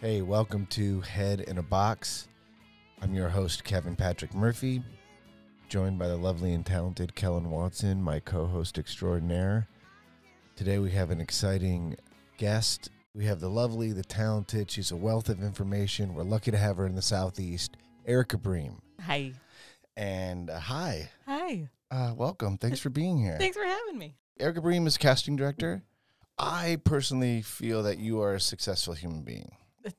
[0.00, 2.28] Hey, welcome to Head in a Box.
[3.02, 4.82] I'm your host, Kevin Patrick Murphy,
[5.68, 9.68] joined by the lovely and talented Kellen Watson, my co host extraordinaire.
[10.56, 11.96] Today we have an exciting
[12.38, 12.90] guest.
[13.14, 16.14] We have the lovely, the talented, she's a wealth of information.
[16.14, 17.76] We're lucky to have her in the Southeast,
[18.06, 18.80] Erica Bream.
[19.02, 19.32] Hi.
[19.96, 21.68] And uh, hi, Hi.
[21.90, 22.56] uh, welcome.
[22.56, 23.36] Thanks for being here.
[23.38, 24.14] Thanks for having me.
[24.38, 25.82] Erica Bream is casting director.
[26.38, 29.50] I personally feel that you are a successful human being.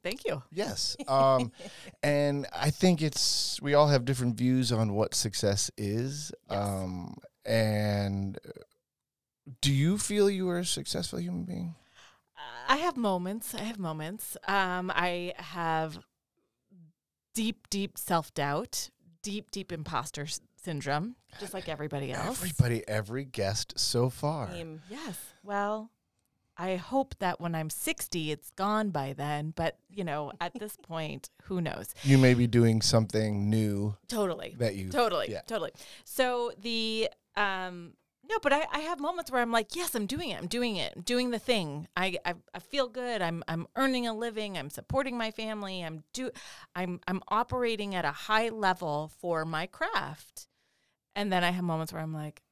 [0.03, 0.43] Thank you.
[0.51, 0.95] Yes.
[1.07, 1.51] Um,
[2.03, 6.31] and I think it's, we all have different views on what success is.
[6.49, 6.59] Yes.
[6.59, 8.51] Um, and uh,
[9.61, 11.75] do you feel you are a successful human being?
[12.67, 13.53] I have moments.
[13.53, 14.37] I have moments.
[14.47, 15.99] Um, I have
[17.33, 18.89] deep, deep self doubt,
[19.21, 22.41] deep, deep imposter s- syndrome, just like everybody else.
[22.41, 24.49] Everybody, every guest so far.
[24.49, 25.17] Um, yes.
[25.43, 25.89] Well,
[26.61, 29.51] I hope that when I'm 60, it's gone by then.
[29.55, 31.95] But, you know, at this point, who knows?
[32.03, 34.55] You may be doing something new Totally.
[34.59, 34.89] that you.
[34.89, 35.31] Totally.
[35.31, 35.41] yeah.
[35.47, 35.71] Totally.
[36.05, 37.93] So the um
[38.29, 40.37] no, but I, I have moments where I'm like, yes, I'm doing it.
[40.37, 40.93] I'm doing it.
[40.95, 41.87] I'm doing the thing.
[41.97, 43.21] I, I I feel good.
[43.23, 44.57] I'm I'm earning a living.
[44.57, 45.81] I'm supporting my family.
[45.81, 46.29] I'm do
[46.75, 50.47] I'm I'm operating at a high level for my craft.
[51.15, 52.43] And then I have moments where I'm like,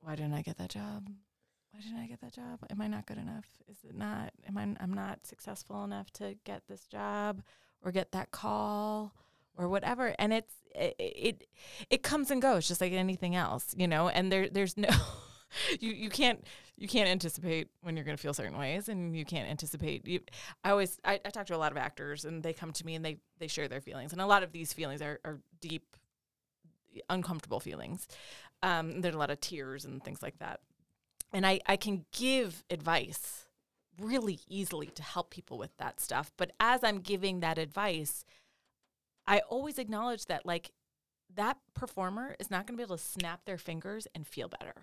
[0.00, 1.08] why didn't I get that job?
[1.74, 2.60] Why didn't I get that job?
[2.70, 3.46] Am I not good enough?
[3.68, 7.42] Is it not am I I'm not successful enough to get this job
[7.82, 9.12] or get that call?
[9.56, 11.46] or whatever and it's it, it
[11.88, 14.88] it comes and goes just like anything else you know and there there's no
[15.80, 16.44] you you can't
[16.76, 20.18] you can't anticipate when you're going to feel certain ways and you can't anticipate you
[20.64, 22.96] i always I, I talk to a lot of actors and they come to me
[22.96, 25.96] and they they share their feelings and a lot of these feelings are, are deep
[27.08, 28.08] uncomfortable feelings
[28.64, 30.60] um there's a lot of tears and things like that
[31.34, 33.46] and i i can give advice
[34.00, 38.24] really easily to help people with that stuff but as i'm giving that advice
[39.26, 40.70] I always acknowledge that like
[41.34, 44.74] that performer is not going to be able to snap their fingers and feel better.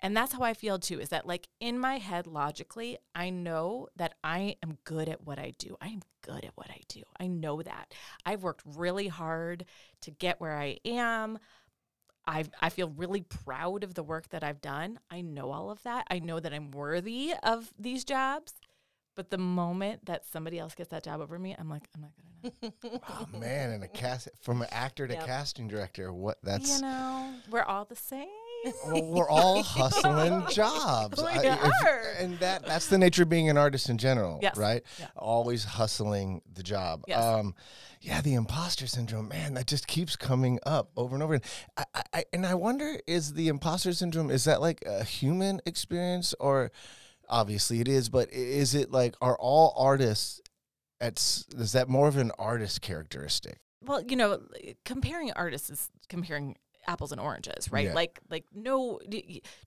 [0.00, 3.88] And that's how I feel too is that like in my head logically, I know
[3.96, 5.76] that I am good at what I do.
[5.80, 7.02] I am good at what I do.
[7.18, 7.92] I know that.
[8.24, 9.64] I've worked really hard
[10.02, 11.40] to get where I am.
[12.28, 14.98] I I feel really proud of the work that I've done.
[15.10, 16.06] I know all of that.
[16.10, 18.54] I know that I'm worthy of these jobs.
[19.16, 22.12] But the moment that somebody else gets that job over me, I'm like, I'm not
[22.14, 23.02] good enough.
[23.08, 25.26] Oh man, and a cast from an actor to Yep.
[25.26, 26.12] casting director.
[26.12, 28.28] What that's you know, we're all the same.
[28.86, 31.22] well, we're all hustling jobs.
[31.22, 32.02] We if- are.
[32.18, 34.56] and that that's the nature of being an artist in general, Yes.
[34.56, 34.82] right?
[34.98, 35.06] Yeah.
[35.16, 37.02] Always hustling the job.
[37.06, 37.22] Yes.
[37.22, 37.54] Um,
[38.00, 41.34] yeah, the imposter syndrome, man, that just keeps coming up over and over.
[41.34, 41.42] And
[41.76, 45.60] I, I, I and I wonder, is the imposter syndrome is that like a human
[45.66, 46.70] experience, or
[47.28, 50.40] obviously it is, but is it like are all artists?
[51.00, 53.58] At is that more of an artist characteristic?
[53.84, 54.40] Well, you know,
[54.84, 56.56] comparing artists is comparing
[56.86, 57.86] apples and oranges, right?
[57.86, 57.94] Yeah.
[57.94, 59.00] Like, like no,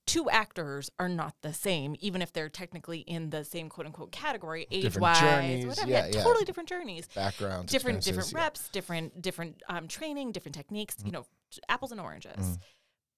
[0.05, 4.11] two actors are not the same, even if they're technically in the same quote unquote
[4.11, 5.89] category, age wise, whatever.
[5.89, 6.23] yeah, Yeah, yeah.
[6.23, 7.07] totally different journeys.
[7.13, 8.37] Backgrounds, different different yeah.
[8.39, 10.95] reps, different different um, training, different techniques.
[10.95, 11.05] Mm.
[11.05, 11.25] You know,
[11.69, 12.31] apples and oranges.
[12.37, 12.57] Mhm.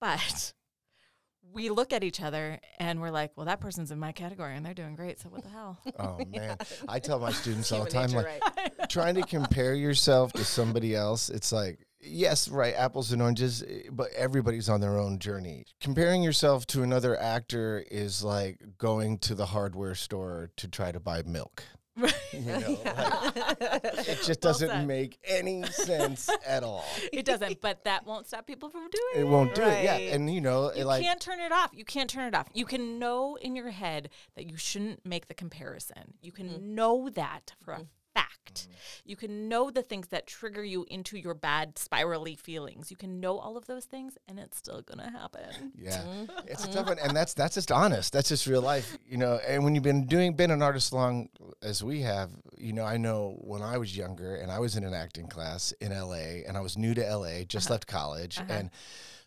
[0.01, 0.53] But
[1.53, 4.65] we look at each other and we're like, well, that person's in my category and
[4.65, 5.19] they're doing great.
[5.19, 5.77] So what the hell?
[5.99, 8.57] Oh man, I tell my students all the time, nature, like.
[8.57, 8.89] right?
[8.89, 13.89] trying to compare yourself to somebody else, it's like, yes, right, apples and oranges, eh,
[13.91, 15.65] but everybody's on their own journey.
[15.81, 20.99] Comparing yourself to another actor is like going to the hardware store to try to
[20.99, 21.63] buy milk.
[22.33, 23.35] You know, like,
[24.07, 24.87] it just Well doesn't said.
[24.87, 26.83] make any sense at all.
[27.13, 29.97] It doesn't, but that won't stop people from doing It It won't do it, yeah.
[29.97, 31.69] And you know, You like, can't turn it off.
[31.73, 32.47] You can't turn it off.
[32.51, 36.15] You can know in your head that you shouldn't make the comparison.
[36.23, 36.73] You can Mm-hmm.
[36.75, 37.81] know that for a
[38.13, 38.53] fact.
[38.53, 38.71] Mm-hmm.
[39.05, 42.89] You can know the things that trigger you into your bad spirally feelings.
[42.89, 45.71] You can know all of those things and it's still going to happen.
[45.83, 46.47] Yeah, Mm-hmm.
[46.47, 48.13] it's a tough one, and that's that's just honest.
[48.13, 49.39] That's just real life, you know.
[49.45, 51.29] And when you've been doing been an artist long
[51.61, 54.83] as we have, you know, I know when I was younger and I was in
[54.83, 56.43] an acting class in L.A.
[56.47, 57.45] and I was new to L.A.
[57.45, 57.73] just uh-huh.
[57.73, 58.53] left college uh-huh.
[58.53, 58.69] and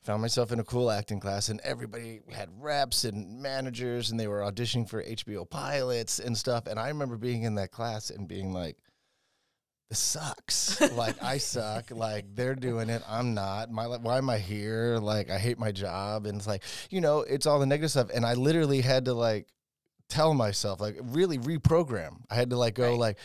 [0.06, 4.28] found myself in a cool acting class, and everybody had reps and managers, and they
[4.28, 6.66] were auditioning for HBO pilots and stuff.
[6.68, 8.76] And I remember being in that class and being like.
[9.88, 10.80] This sucks.
[10.94, 11.92] like I suck.
[11.92, 13.02] Like they're doing it.
[13.08, 13.70] I'm not.
[13.70, 14.98] My why am I here?
[14.98, 16.26] Like I hate my job.
[16.26, 18.10] And it's like you know, it's all the negative stuff.
[18.12, 19.46] And I literally had to like
[20.08, 22.16] tell myself, like really reprogram.
[22.28, 22.98] I had to like go Right.
[22.98, 23.18] like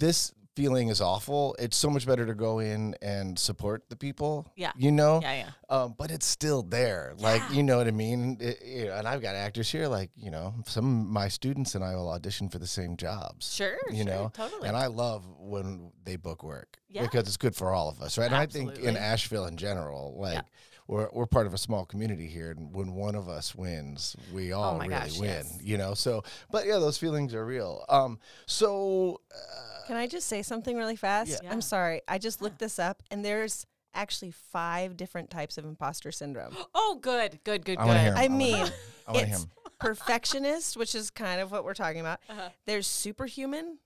[0.00, 4.50] this feeling is awful, it's so much better to go in and support the people.
[4.56, 4.72] Yeah.
[4.76, 5.20] You know?
[5.22, 5.50] Yeah, yeah.
[5.68, 7.14] Um, but it's still there.
[7.18, 7.52] Like, Yeah.
[7.56, 8.36] you know what I mean?
[8.40, 11.74] It- you know, and I've got actors here, like, you know, some of my students
[11.74, 13.52] and I will audition for the same jobs.
[13.54, 13.76] Sure.
[13.90, 14.66] You sure, know, totally.
[14.68, 17.02] And I love when they book work Yeah.
[17.02, 18.30] because it's good for all of us, right?
[18.32, 18.60] Absolutely.
[18.70, 20.44] And I think in Asheville in general, like,
[20.90, 24.52] we're, we're part of a small community here, and when one of us wins, we
[24.52, 25.58] all Oh really gosh, win, yes.
[25.62, 25.94] you know.
[25.94, 27.84] So, but yeah, those feelings are real.
[27.88, 31.40] Um, so uh, Can I just say something really fast?
[31.42, 31.52] Yeah.
[31.52, 32.00] I'm sorry.
[32.08, 36.56] I just looked this up and there's actually five different types of imposter syndrome.
[36.74, 38.04] oh, good, good, good, I want to good.
[38.04, 38.12] hear.
[38.12, 38.18] 'em.
[38.18, 38.72] I wanna mean, hear 'em.
[39.06, 39.50] I want to hear it's 'em.
[39.78, 42.20] perfectionist, which is kind of what we're talking about.
[42.28, 42.48] Uh-huh.
[42.66, 43.78] There's superhuman.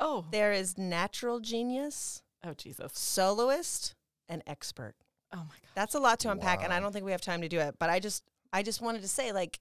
[0.00, 2.92] Oh, There is natural genius, oh, Jesus.
[2.94, 3.94] soloist,
[4.28, 4.94] and expert.
[5.32, 5.72] Oh my God.
[5.74, 7.76] That's a lot to unpack, and I don't think we have time to do it.
[7.78, 9.60] But I just, I just wanted to say, like,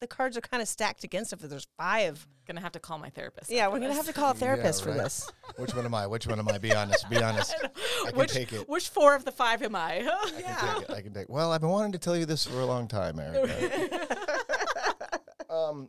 [0.00, 1.40] the cards are kind of stacked against us.
[1.42, 3.50] There's five, Gonna have to call my therapist.
[3.50, 5.30] yeah, we're gonna have to call a Yeah, therapist for this.
[5.56, 6.08] Which one am I?
[6.08, 6.58] Which one am I?
[6.58, 7.08] Be honest.
[7.08, 7.54] Be honest.
[8.04, 8.68] I can which, take it.
[8.68, 9.98] Which four of the five am I?
[10.08, 10.90] I can take it.
[10.92, 11.28] I can take.
[11.28, 14.08] Well, I've been wanting to tell you this for a long time, Erica.
[15.48, 15.88] um,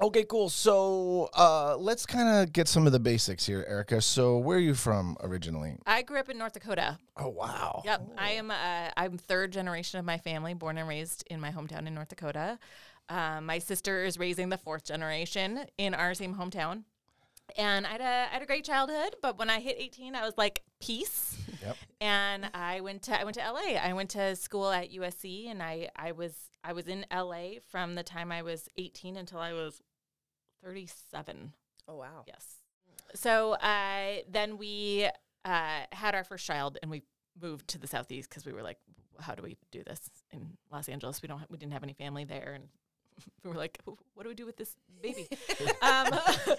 [0.00, 0.48] okay, cool.
[0.48, 4.00] So uh, let's kind of get some of the basics here, Erica.
[4.00, 5.76] So where are you from originally?
[5.86, 6.98] I grew up in North Dakota.
[7.16, 7.82] Oh wow.
[7.84, 8.50] Yep, I am.
[8.50, 12.08] Uh, I'm third generation of my family, born and raised in my hometown in North
[12.08, 12.58] Dakota.
[13.08, 16.82] Um, my sister is raising the fourth generation in our same hometown,
[17.56, 19.16] and I had, a, I had a great childhood.
[19.22, 21.38] But when I hit 18, I was like, peace.
[21.64, 21.76] Yep.
[22.00, 23.76] And I went to I went to LA.
[23.82, 27.94] I went to school at USC, and I I was I was in LA from
[27.96, 29.82] the time I was 18 until I was
[30.62, 31.52] 37.
[31.88, 32.24] Oh wow.
[32.26, 32.44] Yes.
[33.14, 35.08] So uh, then we
[35.44, 37.02] uh, had our first child, and we
[37.40, 38.78] moved to the southeast because we were like,
[39.20, 40.00] "How do we do this
[40.32, 41.22] in Los Angeles?
[41.22, 41.38] We don't.
[41.38, 42.64] Ha- we didn't have any family there, and
[43.44, 45.28] we were like, "What do we do with this baby?"
[45.82, 46.08] um,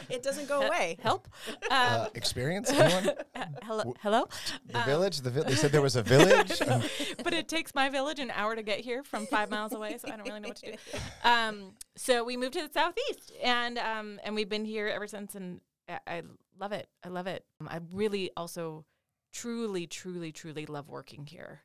[0.09, 0.97] It doesn't go away.
[1.01, 1.27] Help.
[1.69, 2.69] Um, Uh, experience?
[2.71, 3.09] Anyone?
[3.35, 3.93] uh, hello.
[4.01, 4.27] Hello.
[4.67, 5.21] The village?
[5.21, 6.61] The vi- they said there was a village.
[6.61, 6.81] Um,
[7.23, 10.07] but it takes my village an hour to get here from five miles away, so
[10.07, 10.77] I don't really know what to do.
[11.23, 15.35] Um, so we moved to the southeast, and um, and we've been here ever since,
[15.35, 16.21] and I, I
[16.59, 16.87] love it.
[17.03, 17.43] I love it.
[17.59, 18.85] Um, I really also
[19.33, 21.61] truly, truly, truly love working here.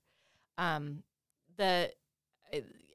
[0.59, 1.03] Um,
[1.56, 1.93] the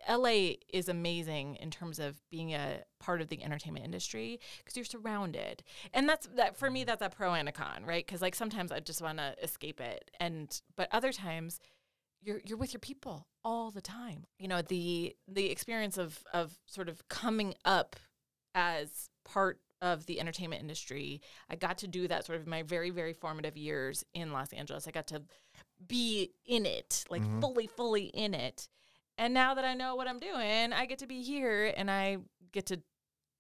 [0.08, 4.86] LA is amazing in terms of being a part of the entertainment industry because you're
[4.86, 5.64] surrounded,
[5.94, 6.84] and that's that for me.
[6.84, 8.06] That's a pro and a con, right?
[8.06, 11.60] Because like sometimes I just want to escape it, and but other times
[12.22, 14.26] you're you're with your people all the time.
[14.40, 17.96] You know the the experience of of sort of coming up
[18.56, 21.22] as part of the entertainment industry.
[21.50, 24.88] I got to do that sort of my very very formative years in Los Angeles.
[24.88, 25.22] I got to
[25.88, 27.40] be in it, like Mhm.
[27.42, 28.68] fully fully in it.
[29.18, 32.18] And now that I know what I'm doing, I get to be here and I
[32.52, 32.82] get to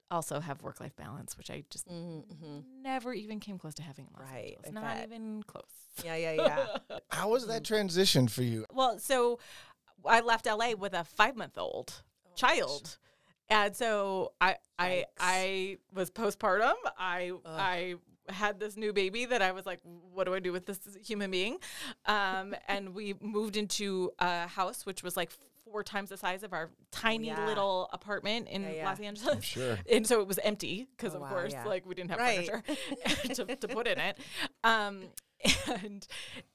[0.09, 2.59] also have work life balance, which I just Mm-hmm.
[2.81, 4.71] never even came close to having in Los Right, Angeles.
[4.73, 5.07] Not bet.
[5.07, 5.63] even close.
[6.03, 6.65] Yeah, yeah, yeah.
[7.11, 8.65] How was that transition for you?
[8.73, 9.39] Well, so
[10.05, 12.97] I left LA with a five month old Oh, child.
[13.49, 15.03] And so I I Yikes.
[15.19, 16.73] I was postpartum.
[16.97, 17.95] I I
[18.29, 21.31] had this new baby that I was like, what do I do with this human
[21.31, 21.57] being?
[22.05, 25.31] Um, and we moved into a house which was like
[25.71, 27.45] four times the size of our tiny yeah.
[27.45, 28.89] little apartment in Yeah, yeah.
[28.89, 29.35] Los Angeles.
[29.35, 29.77] I'm sure.
[29.91, 31.65] And so it was empty because, Oh, of wow, course, yeah.
[31.65, 32.47] like we didn't have Right.
[32.49, 32.63] furniture
[33.45, 34.17] to, to put in it.
[34.63, 35.03] Um,
[35.67, 36.07] and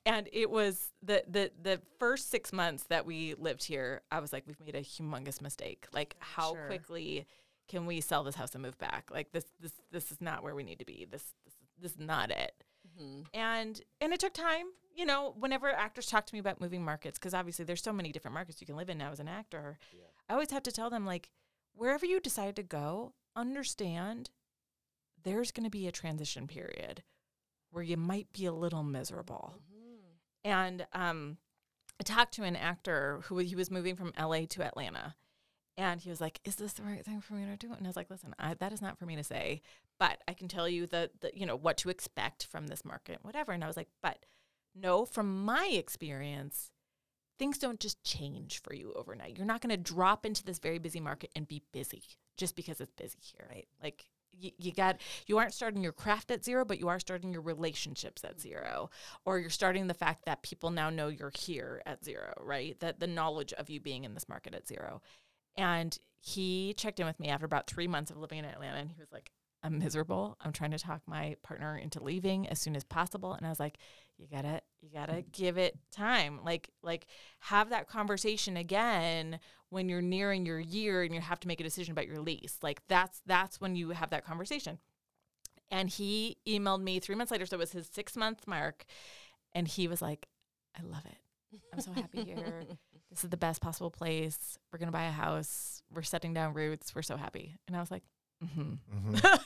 [0.04, 4.02] and it was the the the first six months that we lived here.
[4.10, 5.86] I was like, we've made a humongous mistake.
[5.92, 6.66] Like, how Sure.
[6.66, 7.26] quickly
[7.68, 9.08] can we sell this house and move back?
[9.12, 11.06] Like this this this is not where we need to be.
[11.10, 12.52] This this this is not it
[13.00, 13.22] Mm-hmm.
[13.32, 17.18] and and it took time you know whenever actors talk to me about moving markets
[17.18, 19.78] because obviously there's so many different markets you can live in now as an actor
[20.28, 21.30] i always have to tell them like
[21.74, 24.30] wherever you decide to go understand
[25.22, 27.02] there's going to be a transition period
[27.70, 29.54] where you might be a little miserable.
[30.44, 31.38] And um
[32.00, 35.14] i talked to an actor who he was moving from la to atlanta
[35.76, 37.72] and he was like is this the right thing for me to do?
[37.72, 39.62] And i was like listen I, that is not for me to say
[40.02, 43.20] but I can tell you the, the you know what to expect from this market,
[43.22, 43.52] whatever.
[43.52, 44.26] And I was like, but
[44.74, 46.70] no, from my experience,
[47.38, 49.36] things don't just change for you overnight.
[49.36, 52.02] You're not going to drop into this very busy market and be busy
[52.36, 53.46] just because it's busy here.
[53.50, 53.68] Right.
[53.82, 57.32] Like you, you got you aren't starting your craft at zero, but you are starting
[57.32, 58.90] your relationships at zero,
[59.24, 62.78] or you're starting the fact that people now know you're here at zero, right?
[62.80, 65.02] That the knowledge of you being in this market at zero.
[65.56, 68.90] And he checked in with me after about three months of living in Atlanta, and
[68.90, 70.36] he was like, I'm miserable.
[70.40, 73.34] I'm trying to talk my partner into leaving as soon as possible.
[73.34, 73.78] And I was like,
[74.22, 76.40] you gotta, you gotta give it time.
[76.44, 77.06] Like, like
[77.40, 81.64] have that conversation again when you're nearing your year and you have to make a
[81.64, 82.58] decision about your lease.
[82.62, 84.78] Like that's that's when you have that conversation.
[85.70, 87.46] And he emailed me three months later.
[87.46, 88.84] So it was his six month mark.
[89.54, 90.26] And he was like,
[90.78, 91.58] I love it.
[91.72, 92.64] I'm so happy here.
[93.10, 94.56] This is the best possible place.
[94.72, 95.82] We're going to buy a house.
[95.92, 96.94] We're setting down roots.
[96.94, 97.58] We're so happy.
[97.68, 98.04] And I was like,
[98.42, 98.76] mm-hmm.
[99.10, 99.40] Mhm.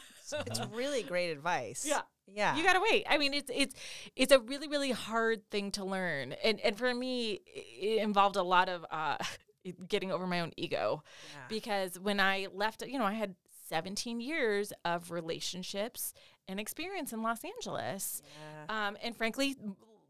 [0.47, 1.85] it's really great advice.
[1.85, 2.03] Yeah.
[2.33, 2.57] Yeah.
[2.57, 3.05] You gotta wait.
[3.09, 3.75] I mean, it's it's
[4.17, 8.43] it's a really really hard thing to learn, and and for me, it involved a
[8.43, 9.17] lot of uh,
[9.89, 11.03] getting over my own ego,
[11.33, 11.41] Yeah.
[11.49, 13.35] because when I left, you know, I had
[13.69, 16.13] 17 years of relationships
[16.49, 18.23] and experience in Los Angeles,
[18.69, 18.89] Yeah.
[18.89, 19.57] um, and frankly,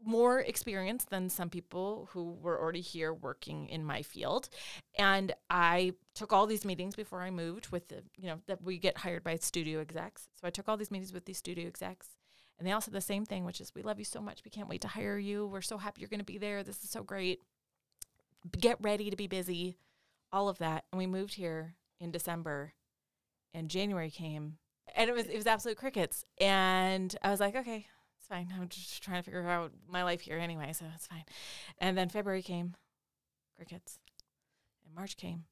[0.07, 4.49] more experience than some people who were already here working in my field.
[4.99, 8.79] And I took all these meetings before I moved with the, you know, that we
[8.79, 10.29] get hired by studio execs.
[10.41, 12.09] So I took all these meetings with these studio execs.
[12.59, 14.43] And they all said the same thing, which is, we love you so much.
[14.45, 15.47] We can't wait to hire you.
[15.47, 16.63] We're so happy you're going to be there.
[16.63, 17.41] This is so great.
[18.59, 19.79] Get ready to be busy.
[20.33, 20.85] All of that.
[20.91, 22.73] And we moved here in December
[23.53, 24.59] and January came
[24.95, 26.25] and it was it was absolute crickets.
[26.41, 27.87] And I was like, okay,
[28.27, 28.53] it's fine.
[28.61, 31.25] I'm just trying to figure out my life here anyway, so it's fine.
[31.79, 32.75] And then February came,
[33.57, 33.99] crickets.
[34.85, 35.45] And March came,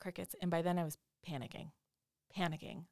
[0.00, 0.34] crickets.
[0.40, 0.96] And by then I was
[1.28, 1.70] panicking,
[2.36, 2.84] panicking.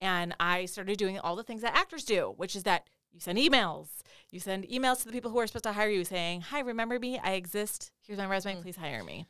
[0.00, 3.38] And I started doing all the things that actors do, which is that you send
[3.38, 3.88] emails.
[4.30, 6.98] You send emails to the people who are supposed to hire you saying, Hi, remember
[7.00, 7.18] me?
[7.18, 7.90] I exist.
[8.06, 8.62] Here's my resume.
[8.62, 9.26] Please hire me.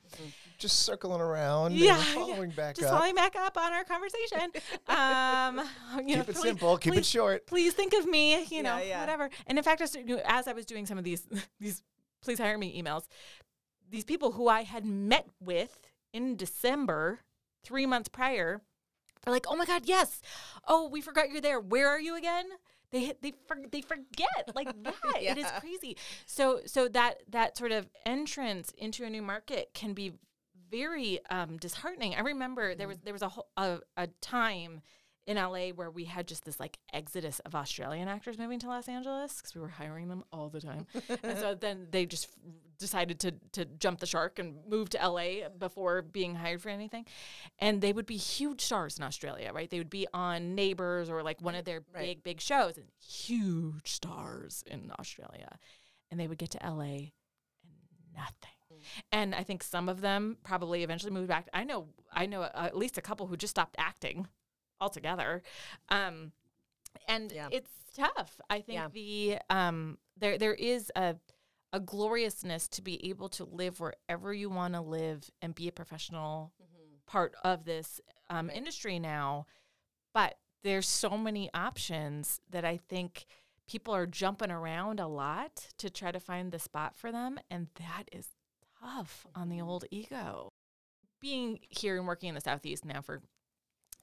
[0.58, 1.72] Just circling around.
[1.74, 2.14] Yeah, and yeah.
[2.14, 2.98] following back Just up.
[2.98, 4.50] following back up on our conversation.
[4.88, 5.60] Um,
[6.06, 6.76] you know, keep it please- simple.
[6.76, 7.46] Keep it short.
[7.46, 9.00] please think of me, you know, Yeah, yeah.
[9.00, 9.30] whatever.
[9.46, 9.96] And in fact, as,
[10.26, 11.26] as I was doing some of these,
[11.60, 11.82] these
[12.22, 13.04] please hire me emails,
[13.88, 15.78] these people who I had met with
[16.12, 17.20] in December,
[17.64, 18.60] three months prior,
[19.26, 20.20] are like, oh my God, yes.
[20.68, 21.60] Oh, we forgot you're there.
[21.60, 22.46] Where are you again?
[22.92, 24.94] They, they, for, they forget like that.
[25.20, 25.96] It is crazy.
[26.26, 30.12] So, so that, that sort of entrance into a new market can be
[30.70, 32.14] very um, disheartening.
[32.14, 34.82] I remember there was, there was a, whole, a, a time
[35.26, 38.88] in LA where we had just this like exodus of Australian actors moving to Los
[38.88, 40.86] Angeles because we were hiring them all the time.
[41.22, 44.98] and so then they just f- decided to to jump the shark and move to
[44.98, 47.04] LA before being hired for anything.
[47.58, 49.68] And they would be huge stars in Australia, right?
[49.70, 52.06] They would be on Neighbors or like one of their Right.
[52.06, 55.58] big big shows and huge stars in Australia.
[56.10, 57.12] And they would get to LA and
[58.16, 58.80] nothing.
[59.12, 61.48] And I think some of them probably eventually moved back.
[61.52, 64.26] I know I know uh, at least a couple who just stopped acting
[64.80, 65.42] altogether.
[65.88, 66.32] Um,
[67.06, 67.48] and Yeah.
[67.52, 68.40] it's tough.
[68.50, 68.88] I think Yeah.
[68.88, 71.16] the um, there there is a
[71.72, 75.72] a gloriousness to be able to live wherever you want to live and be a
[75.72, 76.52] professional
[77.06, 79.46] part of this um, industry now.
[80.12, 83.24] But there's so many options that I think
[83.68, 87.68] people are jumping around a lot to try to find the spot for them, and
[87.76, 88.30] that is
[88.80, 90.52] tough on the old ego.
[91.20, 93.22] Being here and working in the southeast now for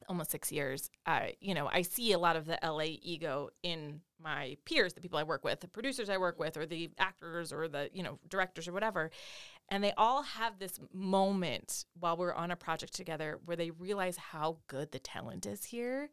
[0.08, 4.02] almost six years, uh, you know, I see a lot of the LA ego in
[4.22, 7.52] my peers, the people I work with, the producers I work with, or the actors
[7.52, 9.12] or the, you know, directors or whatever.
[9.70, 14.18] And they all have this moment while we're on a project together where they realize
[14.18, 16.10] how good the talent is here.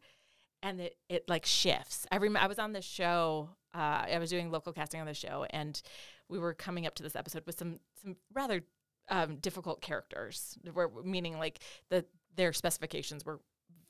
[0.61, 2.05] And it, it like shifts.
[2.11, 5.13] I remember I was on this show, uh, I was doing local casting on the
[5.13, 5.79] show, and
[6.27, 8.63] we were coming up to this episode with some some rather
[9.09, 10.57] um, difficult characters,
[11.03, 11.59] meaning like
[11.89, 13.39] the their specifications were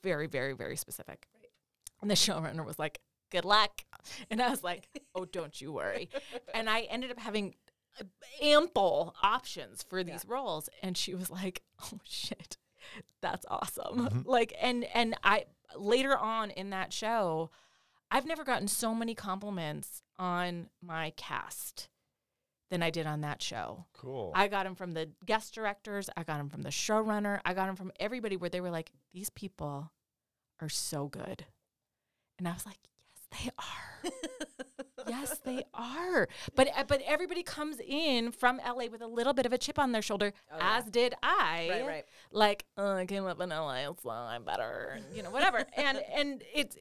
[0.05, 1.27] very, very, very specific.
[2.01, 3.83] And the showrunner was like, "Good luck,"
[4.29, 6.09] and I was like, "Oh, don't you worry."
[6.53, 7.55] and I ended up having
[7.99, 8.03] uh,
[8.41, 12.57] ample options for these roles, and she was like, "Oh shit,
[13.21, 14.21] that's awesome!" Mm-hmm.
[14.29, 15.45] Like, and and I
[15.75, 17.49] later on in that show,
[18.11, 21.89] I've never gotten so many compliments on my cast
[22.69, 23.85] than I did on that show.
[23.93, 24.31] Cool.
[24.35, 26.09] I got them from the guest directors.
[26.15, 27.39] I got them from the showrunner.
[27.45, 29.91] I got them from everybody where they were like, these people
[30.61, 31.45] are so good.
[32.37, 32.77] And I was like,
[33.31, 34.11] yes, they are.
[35.07, 36.27] yes, they are.
[36.55, 39.79] But uh, but everybody comes in from LA with a little bit of a chip
[39.79, 40.77] on their shoulder, Oh, yeah.
[40.77, 41.67] as did I.
[41.71, 42.03] Right, right.
[42.31, 45.65] Like, oh, I came up in LA, so I'm better, you know, whatever.
[45.77, 46.75] and and it's,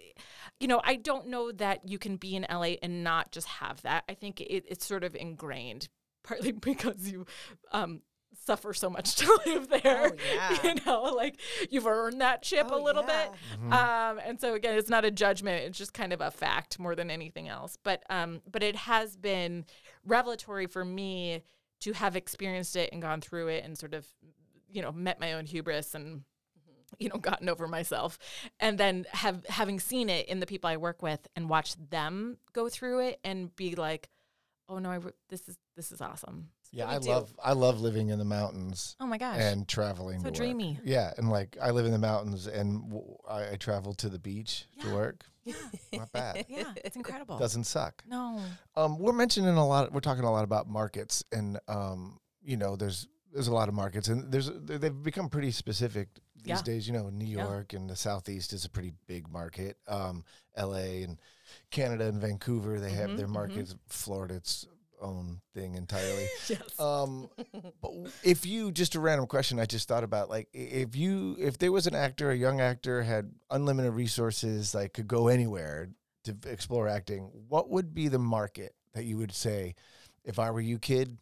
[0.61, 3.83] you know, I don't know that you can be in LA and not just have
[3.83, 4.05] that.
[4.09, 5.89] I think it, it's sort of ingrained,
[6.25, 7.27] partly because you
[7.73, 8.03] um,
[8.45, 10.13] suffer so much to live there.
[10.13, 10.57] Oh, yeah.
[10.65, 13.27] you know, like you've earned that chip Oh, a little yeah.
[13.29, 13.73] bit.
[13.73, 16.95] Um, and so again, it's not a judgment; it's just kind of a fact more
[16.95, 17.77] than anything else.
[17.83, 19.65] But um, but it has been
[20.05, 21.43] revelatory for me
[21.81, 24.07] to have experienced it and gone through it and sort of,
[24.73, 26.23] you know, met my own hubris and
[27.01, 28.19] you know gotten over myself
[28.61, 32.37] and then have having seen it in the people i work with and watched them
[32.53, 34.09] go through it and be like
[34.69, 37.09] oh no I, re- this is this is awesome Yeah, I do.
[37.09, 39.37] love I love living in the mountains Oh my gosh.
[39.39, 40.21] and traveling.
[40.23, 40.79] So dreamy.
[40.85, 44.19] Yeah, and like I live in the mountains and w- I, I travel to the
[44.19, 44.85] beach Yeah.
[44.85, 45.25] to work.
[45.45, 45.55] yeah.
[45.93, 46.45] Not bad.
[46.49, 46.73] yeah.
[46.85, 47.39] It's incredible.
[47.39, 48.03] Doesn't suck.
[48.09, 48.41] no.
[48.77, 49.93] Um, we're mentioning a lot.
[49.93, 53.75] We're talking a lot about markets, and um, you know, there's there's a lot of
[53.75, 56.63] markets, and there's they've become pretty specific these Yeah.
[56.63, 56.87] days.
[56.87, 57.45] You know, New Yeah.
[57.45, 59.77] York and the Southeast is a pretty big market.
[59.87, 60.25] Um,
[60.57, 61.03] L.A.
[61.03, 61.19] and
[61.71, 63.33] Canada and Vancouver, they have Mhm, their mhm.
[63.33, 63.75] markets.
[63.89, 64.67] Florida, its
[65.05, 66.27] own thing entirely.
[66.49, 66.79] Yes.
[66.79, 67.29] Um,
[67.81, 67.93] but
[68.23, 71.73] if you just a random question, I just thought about like if you if there
[71.73, 75.91] was an actor, a young actor had unlimited resources, like could go anywhere
[76.25, 79.75] to explore acting, what would be the market that you would say,
[80.25, 81.19] if I were you, kid,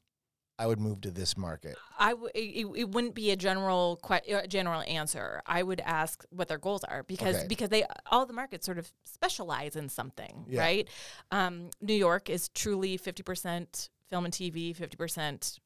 [0.63, 1.77] I would move to this market?
[1.99, 5.43] I w- it, it wouldn't be a general que- uh, general answer.
[5.45, 7.47] I would ask what their goals are because Okay.
[7.49, 10.61] because they all the markets sort of specialize in something, Yeah.
[10.61, 10.89] right?
[11.33, 15.59] Um, New York is truly fifty percent film and TV, fifty percent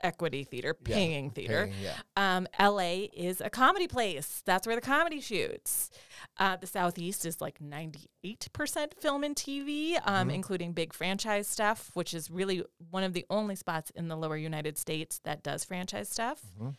[0.00, 1.66] equity theater, Yeah, paying theater.
[1.66, 1.96] Paying, yeah.
[2.36, 4.42] Um, LA is a comedy place.
[4.46, 5.90] That's where the comedy shoots.
[6.36, 10.34] Uh, the Southeast is like 98% film and TV, um, Mhm.
[10.34, 14.36] including big franchise stuff, which is really one of the only spots in the lower
[14.36, 16.40] United States that does franchise stuff.
[16.60, 16.76] Mhm.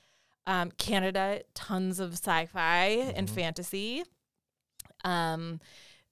[0.47, 2.85] Um, Canada, tons of sci fi
[3.15, 3.35] and Mhm.
[3.35, 4.03] fantasy.
[5.03, 5.59] Um,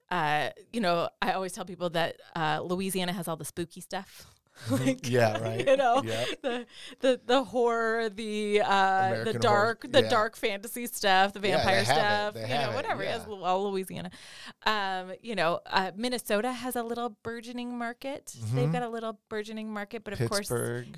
[0.09, 4.25] uh, you know, I always tell people that uh, Louisiana has all the spooky stuff.
[4.71, 5.11] like, Mm-hmm.
[5.13, 5.67] Yeah, right.
[5.67, 6.27] You know, Yep.
[6.41, 6.65] the
[6.99, 10.09] the the horror, the uh, the dark, horror, the yeah.
[10.09, 11.85] dark fantasy stuff, the vampire it.
[11.85, 13.03] stuff, you know, it, whatever.
[13.03, 13.17] yeah.
[13.17, 14.09] It's all Louisiana.
[14.65, 18.33] Um, you know, uh, Minnesota has a little burgeoning market.
[18.53, 18.73] They've Mhm.
[18.73, 20.51] got a little burgeoning market, but of course,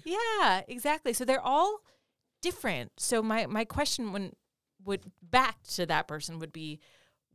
[0.06, 1.14] yeah, exactly.
[1.14, 1.80] So they're all
[2.42, 2.92] different.
[2.98, 4.34] So my my question when
[4.86, 6.80] would back to that person would be,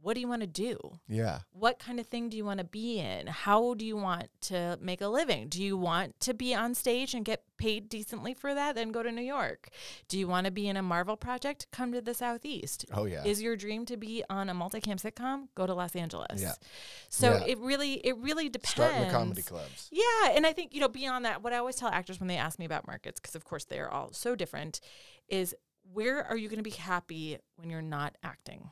[0.05, 0.79] what do you want to do?
[1.09, 1.39] Yeah.
[1.53, 3.27] what kind of thing do you want to be in?
[3.27, 5.49] How do you want to make a living?
[5.49, 8.75] Do you want to be on stage and get paid decently for that?
[8.75, 9.71] Then go to New York.
[10.09, 11.67] Do you want to be in a Marvel project?
[11.73, 12.85] Come to the Southeast.
[12.93, 13.25] Oh yeah.
[13.25, 15.49] Is your dream to be on a multicam sitcom?
[15.55, 16.43] Go to Los Angeles.
[16.43, 16.53] Yeah.
[17.09, 17.45] So Yeah.
[17.53, 18.73] it really it really depends.
[18.73, 19.89] Start in the comedy clubs.
[19.91, 22.37] Yeah, and I think you know beyond that, what I always tell actors when they
[22.37, 24.81] ask me about markets, because of course they're all so different,
[25.29, 25.55] is
[25.93, 28.71] where are you going to be happy when you're not acting?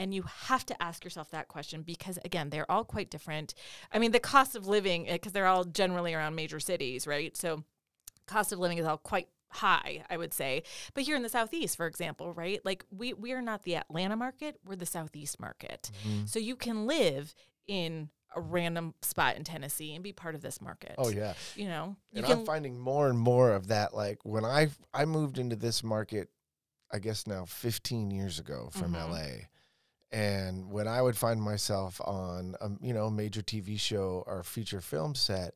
[0.00, 3.52] And you have to ask yourself that question because again, they're all quite different.
[3.92, 7.36] I mean, the cost of living, because they're all generally around major cities, right?
[7.36, 7.64] So,
[8.26, 10.62] cost of living is all quite high, I would say.
[10.94, 12.64] But here in the southeast, for example, right?
[12.64, 15.90] Like we we are not the Atlanta market; we're the southeast market.
[16.06, 16.26] Mhm.
[16.28, 17.34] So you can live
[17.66, 20.94] in a random spot in Tennessee and be part of this market.
[20.96, 21.34] Oh yeah.
[21.56, 22.38] You know, you and can.
[22.38, 23.92] I'm finding more and more of that.
[23.92, 26.28] Like when I I moved into this market,
[26.90, 29.10] I guess now 15 years ago from Mhm.
[29.10, 29.48] LA,
[30.12, 34.80] and when I would find myself on a you know major TV show or feature
[34.80, 35.54] film set,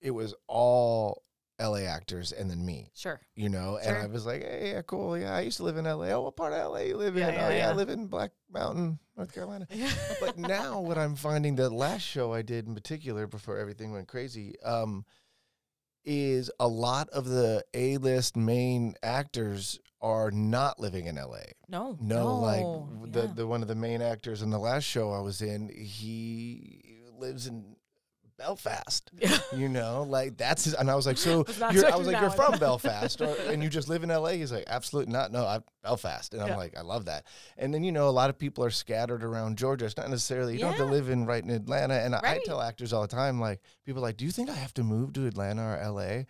[0.00, 1.22] it was all
[1.60, 2.90] LA actors and then me.
[2.94, 3.20] sure.
[3.36, 5.16] You know, and I was like, hey, yeah, cool.
[5.16, 6.06] Yeah, I used to live in LA.
[6.08, 7.34] Oh, what part of LA you live Yeah, in?
[7.34, 7.70] yeah, oh, yeah, yeah.
[7.70, 9.68] I live in Black Mountain, North Carolina
[10.20, 14.08] but now what I'm finding the last show I did in particular before everything went
[14.08, 15.04] crazy um,
[16.04, 21.38] is a lot of the A-list main actors are not living in LA.
[21.68, 24.84] no, No, like no, w- the the one of the main actors in the last
[24.84, 27.73] show I was in, he lives in
[28.38, 29.10] Belfast.
[29.54, 32.20] You know, like that's his, and I was like, so Was you're, I was like,
[32.20, 32.36] you're one.
[32.50, 34.30] from Belfast, or, and you just live in LA.
[34.30, 35.30] He's like, absolutely not.
[35.30, 36.56] No, I'm Belfast, and I'm Yeah.
[36.56, 37.24] like, I love that.
[37.56, 39.84] And then you know, a lot of people are scattered around Georgia.
[39.84, 41.94] It's not necessarily you don't have to live in right in Atlanta.
[41.94, 44.50] And I, I tell actors all the time, like people are like, do you think
[44.50, 46.22] I have to move to Atlanta or LA?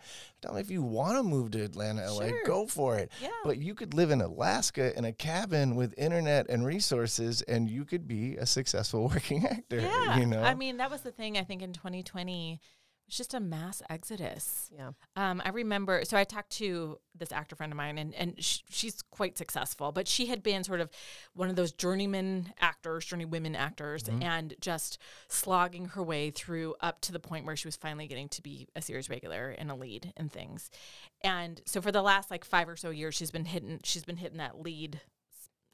[0.53, 2.43] Me if you want to move to Atlanta, LA, Sure.
[2.45, 3.11] go for it.
[3.21, 3.29] yeah.
[3.43, 7.85] But you could live in Alaska in a cabin with internet and resources, and you
[7.85, 9.79] could be a successful working actor.
[9.79, 10.17] yeah.
[10.17, 12.59] you know, I mean, that was the thing I think in 2020.
[13.07, 14.69] It's just a mass exodus.
[14.75, 14.91] Yeah.
[15.15, 18.61] Um, I remember, so I talked to this actor friend of mine, and and sh-
[18.69, 20.89] she's quite successful, but she had been sort of
[21.33, 24.23] one of those journeyman actors, journeywomen actors, Mm-hmm.
[24.23, 28.27] and just slogging her way through up to the point where she was finally getting
[28.29, 30.71] to be a series regular and a lead and things.
[31.21, 34.17] And so for the last like five or so years, she's been hitting, she's been
[34.17, 34.99] hitting that lead,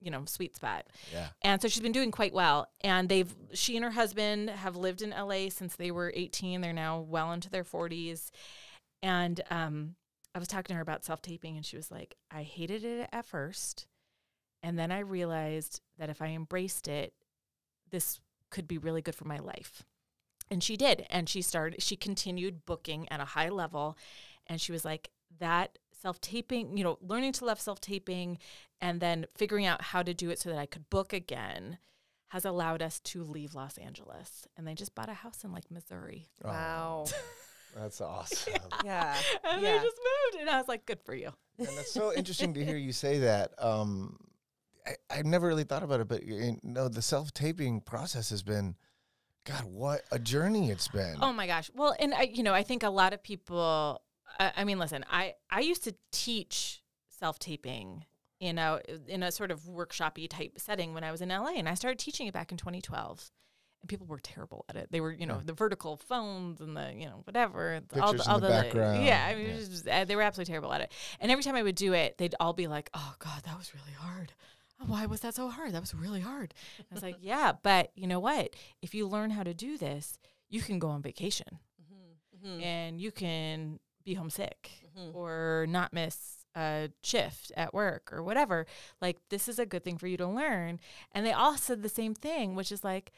[0.01, 0.87] you know, sweet spot.
[1.13, 1.27] yeah.
[1.41, 2.67] And so she's been doing quite well.
[2.81, 6.61] And they've, she and her husband have lived in LA since they were 18.
[6.61, 8.31] They're now well into their 40s.
[9.03, 9.95] And um,
[10.33, 13.09] I was talking to her about self taping, and she was like, I hated it
[13.11, 13.87] at first.
[14.63, 17.13] And then I realized that if I embraced it,
[17.89, 19.83] this could be really good for my life.
[20.49, 21.05] And she did.
[21.09, 23.97] And she started, she continued booking at a high level.
[24.47, 25.09] And she was like,
[25.39, 28.37] that self taping, you know, learning to love self taping
[28.79, 31.77] and then figuring out how to do it so that I could book again
[32.29, 34.47] has allowed us to leave Los Angeles.
[34.57, 36.29] And they just bought a house in like Missouri.
[36.43, 36.49] Oh.
[36.49, 37.05] Wow.
[37.75, 38.53] That's awesome.
[38.83, 39.15] Yeah.
[39.43, 39.77] and Yeah.
[39.77, 42.65] they just moved, and I was like, "Good for you." and that's so interesting to
[42.65, 43.51] hear you say that.
[43.63, 44.17] Um,
[44.85, 48.43] I, I never really thought about it, but you know, the self taping process has
[48.43, 48.75] been,
[49.45, 51.15] God, what a journey it's been.
[51.21, 51.69] Oh my gosh.
[51.73, 54.01] Well, and I, you know, I think a lot of people.
[54.39, 58.05] I, I mean, listen, I I used to teach self taping
[58.39, 61.69] in a in a sort of workshopy type setting when I was in LA, and
[61.69, 63.31] I started teaching it back in 2012.
[63.81, 64.89] And people were terrible at it.
[64.91, 65.41] They were, you know, Yeah.
[65.45, 67.81] the vertical phones and the, you know, whatever.
[67.99, 69.03] all Pictures the, all in the background.
[69.03, 69.53] Yeah, I mean, Yeah.
[69.53, 70.91] it was just, uh, they were absolutely terrible at it.
[71.19, 73.73] And every time I would do it, they'd all be like, "Oh God, that was
[73.73, 74.33] really hard.
[74.79, 75.71] Oh, why was that so hard?
[75.71, 78.55] That was really hard." I was like, "Yeah, but you know what?
[78.83, 81.57] If you learn how to do this, you can go on vacation."
[82.43, 82.61] Mhm.
[82.63, 85.13] and you can be homesick Mhm.
[85.15, 88.65] or not miss a shift at work or whatever.
[89.01, 90.79] Like, this is a good thing for you to learn.
[91.13, 93.11] And they all said the same thing, which is like,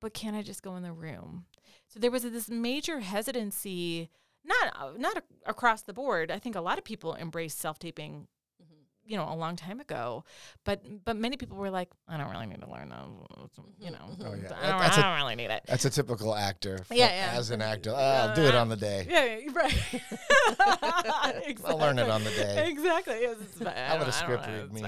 [0.00, 1.44] but can I just go in the room?
[1.86, 4.10] So there was this major hesitancy,
[4.44, 6.30] not uh, not ac- across the board.
[6.30, 8.28] I think a lot of people embrace self taping,
[9.08, 10.22] you know, a long time ago,
[10.64, 13.06] but but many people were like, I don't really need to learn that,
[13.80, 14.52] you know, Oh, yeah.
[14.60, 15.62] I, don't, That's don't really need it.
[15.66, 16.76] That's a typical actor.
[16.80, 17.38] f- Yeah, yeah.
[17.38, 19.06] As an actor, I'll do it on the day.
[19.08, 19.74] Yeah, yeah, right.
[21.64, 22.68] I'll learn it on the day.
[22.68, 23.18] Exactly.
[23.22, 23.68] Yes, it's fine.
[23.68, 24.82] I How would don't- a I script read me?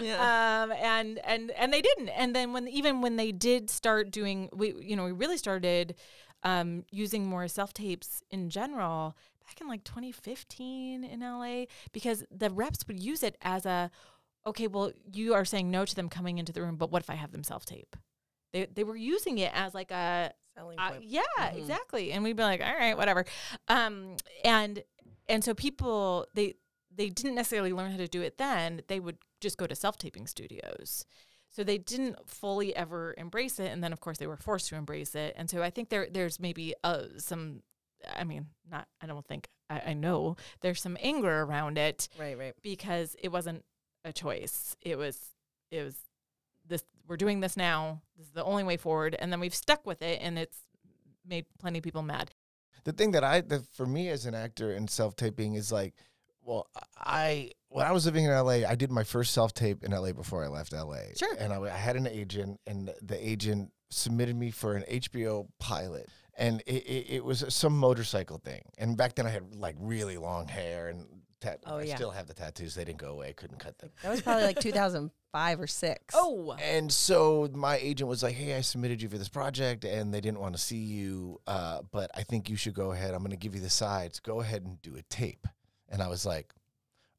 [0.00, 0.62] Yeah.
[0.64, 2.08] Um, and and and they didn't.
[2.10, 5.94] And then when even when they did start doing, we you know we really started
[6.42, 9.16] um, using more self tapes in general
[9.52, 13.90] back in like 2015 in LA because the reps would use it as a
[14.46, 17.10] okay, well you are saying no to them coming into the room, but what if
[17.10, 17.96] I have them self tape?
[18.52, 21.04] They they were using it as like a Selling uh, point.
[21.04, 21.56] yeah, Mhm.
[21.58, 22.12] exactly.
[22.12, 23.24] And we'd be like, all right, whatever.
[23.68, 24.82] Um, and
[25.28, 26.54] and so people they
[26.94, 28.82] they didn't necessarily learn how to do it then.
[28.88, 31.04] They would just go to self taping studios.
[31.48, 34.74] So they didn't fully ever embrace it, and then of course they were forced to
[34.76, 35.34] embrace it.
[35.36, 37.62] And so I think there there's maybe uh, some,
[38.16, 42.38] I mean, not I don't think I, I know there's some anger around it Right,
[42.38, 42.54] right.
[42.62, 43.64] because it wasn't
[44.04, 44.76] a choice.
[44.82, 45.18] It was
[45.70, 45.96] it was
[46.66, 48.02] this we're doing this now.
[48.16, 50.58] This is the only way forward and then we've stuck with it and it's
[51.26, 52.30] made plenty of people mad.
[52.84, 55.94] the thing that I, that for me as an actor and self taping is like,
[56.44, 56.66] well,
[56.98, 60.12] I when I was living in LA, I did my first self tape in LA
[60.12, 61.14] before I left LA.
[61.16, 61.34] Sure.
[61.38, 66.08] And I, I had an agent, and the agent submitted me for an HBO pilot,
[66.36, 68.62] and it, it, it was some motorcycle thing.
[68.78, 71.06] And back then, I had like really long hair and.
[71.40, 71.96] Tat- Oh, I yeah.
[71.96, 72.76] still have the tattoos.
[72.76, 73.30] They didn't go away.
[73.30, 73.90] I couldn't cut them.
[74.04, 76.14] That was probably like 2005 or 6.
[76.14, 76.56] Oh.
[76.62, 80.20] And so my agent was like, "Hey, I submitted you for this project, and they
[80.20, 83.12] didn't want to see you, uh, but I think you should go ahead.
[83.12, 84.20] I'm going to give you the sides.
[84.20, 85.48] Go ahead and do a tape."
[85.88, 86.54] And I was like,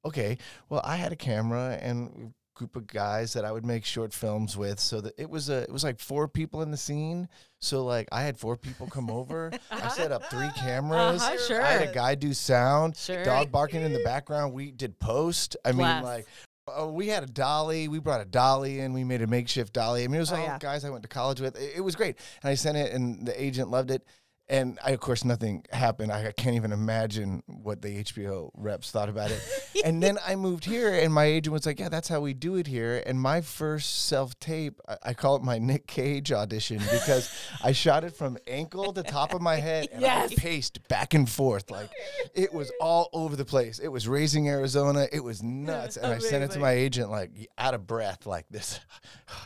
[0.05, 0.37] "Okay."
[0.69, 4.13] Well, I had a camera and a group of guys that I would make short
[4.13, 7.27] films with, so that it was a it was like four people in the scene.
[7.59, 9.51] So like I had four people come over.
[9.71, 11.21] I set up three cameras.
[11.21, 11.61] Uh-huh, sure.
[11.61, 12.95] I had a guy do sound.
[12.97, 13.23] Sure.
[13.23, 14.53] Dog barking in the background.
[14.53, 15.55] We did post.
[15.65, 16.25] I mean, like.
[16.65, 17.89] Oh, we had a dolly.
[17.89, 18.93] We brought a dolly in.
[18.93, 20.05] We made a makeshift dolly.
[20.05, 20.57] I mean, it was Oh, all yeah.
[20.59, 21.57] guys I went to college with.
[21.57, 22.15] It, it was great.
[22.41, 24.05] And I sent it, and the agent loved it.
[24.49, 26.11] And I, of course, nothing happened.
[26.11, 29.41] I can't even imagine what the HBO reps thought about it.
[29.85, 32.55] and then I moved here, and my agent was like, "Yeah, that's how we do
[32.57, 36.79] it here." And my first self tape, I, I call it my Nick Cage audition
[36.91, 40.33] because I shot it from ankle to top of my head, and Yes.
[40.33, 41.89] I paced back and forth like
[42.35, 43.79] it was all over the place.
[43.79, 45.07] It was raising Arizona.
[45.11, 48.45] It was nuts, and I sent it to my agent like out of breath, like
[48.49, 48.79] this.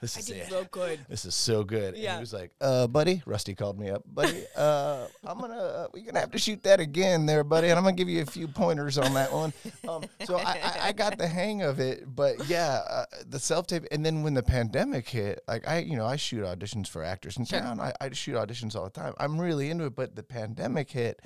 [0.00, 0.70] This is it.
[0.70, 1.00] good.
[1.08, 1.94] This is so good.
[1.94, 2.14] And Yeah.
[2.16, 4.43] he was like, uh, buddy, Rusty called me up, buddy.
[4.56, 7.84] Uh, I'm gonna, uh, we're gonna have to shoot that again, there, buddy, and I'm
[7.84, 9.52] gonna give you a few pointers on that one.
[9.88, 13.66] Um, so I, I, I got the hang of it, but yeah, uh, the self
[13.66, 17.02] tape, and then when the pandemic hit, like I, you know, I shoot auditions for
[17.04, 17.80] actors in town.
[17.80, 19.14] I, I shoot auditions all the time.
[19.18, 21.20] I'm really into it, but the pandemic hit.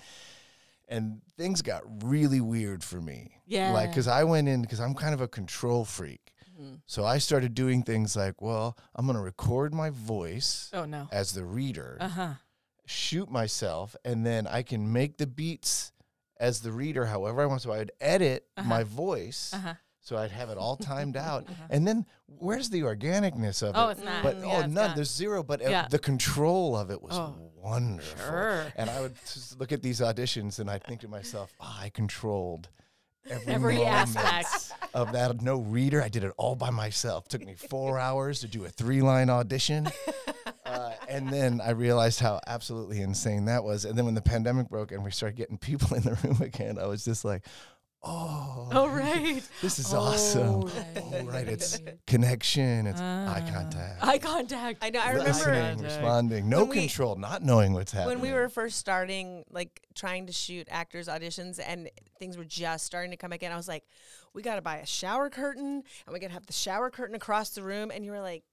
[0.90, 3.33] And things got really weird for me.
[3.46, 3.72] Yeah.
[3.72, 6.33] Like, cause I went in, cause I'm kind of a control freak.
[6.59, 6.81] Mhm.
[6.87, 11.07] So I started doing things like, well, I'm going to record my voice Oh no.
[11.12, 12.33] as the reader, Uh-huh.
[12.88, 15.92] Shoot myself, and then I can make the beats
[16.40, 17.62] as the reader however I want.
[17.62, 18.68] So I would edit Uh-huh.
[18.68, 19.53] my voice.
[19.55, 19.74] Uh-huh.
[20.01, 21.46] So I'd have it all timed out.
[21.68, 23.92] And then where's the organicness of Oh, it?
[23.98, 24.22] it's not.
[24.22, 24.94] But Yeah, oh, none.
[24.94, 25.42] There's zero.
[25.42, 25.88] But uh, Yeah.
[25.88, 28.18] the control of it was Oh, wonderful.
[28.24, 28.72] Sure.
[28.77, 31.90] And I would just look at these auditions and I'd think to myself, oh, I
[31.90, 32.70] controlled
[33.29, 34.72] every, Every aspect.
[34.94, 35.42] of that.
[35.42, 36.01] No reader.
[36.03, 37.29] I did it all by myself.
[37.29, 39.90] took me four hours to do a three line audition.
[41.09, 43.85] Uh, and then I realized how absolutely insane that was.
[43.85, 46.79] And then when the pandemic broke and we started getting people in the room again,
[46.79, 47.44] I was just like,
[48.03, 49.42] oh, Oh right.
[49.61, 50.61] this is Oh, awesome.
[50.62, 51.03] right.
[51.03, 51.49] Oh, right.
[51.49, 52.87] It's connection.
[52.87, 53.53] It's eye Ah.
[53.53, 54.05] contact.
[54.05, 54.79] Eye contact.
[54.83, 55.01] I know.
[55.01, 58.21] I listening, remember responding, no when we- control, not knowing what's happening.
[58.21, 61.90] when we were first starting, like trying to shoot actors auditions, and
[62.21, 63.51] things were just starting to come back in.
[63.51, 63.85] I was like,
[64.33, 67.16] "We got to buy a shower curtain, and we got to have the shower curtain
[67.16, 68.44] across the room." And you were like,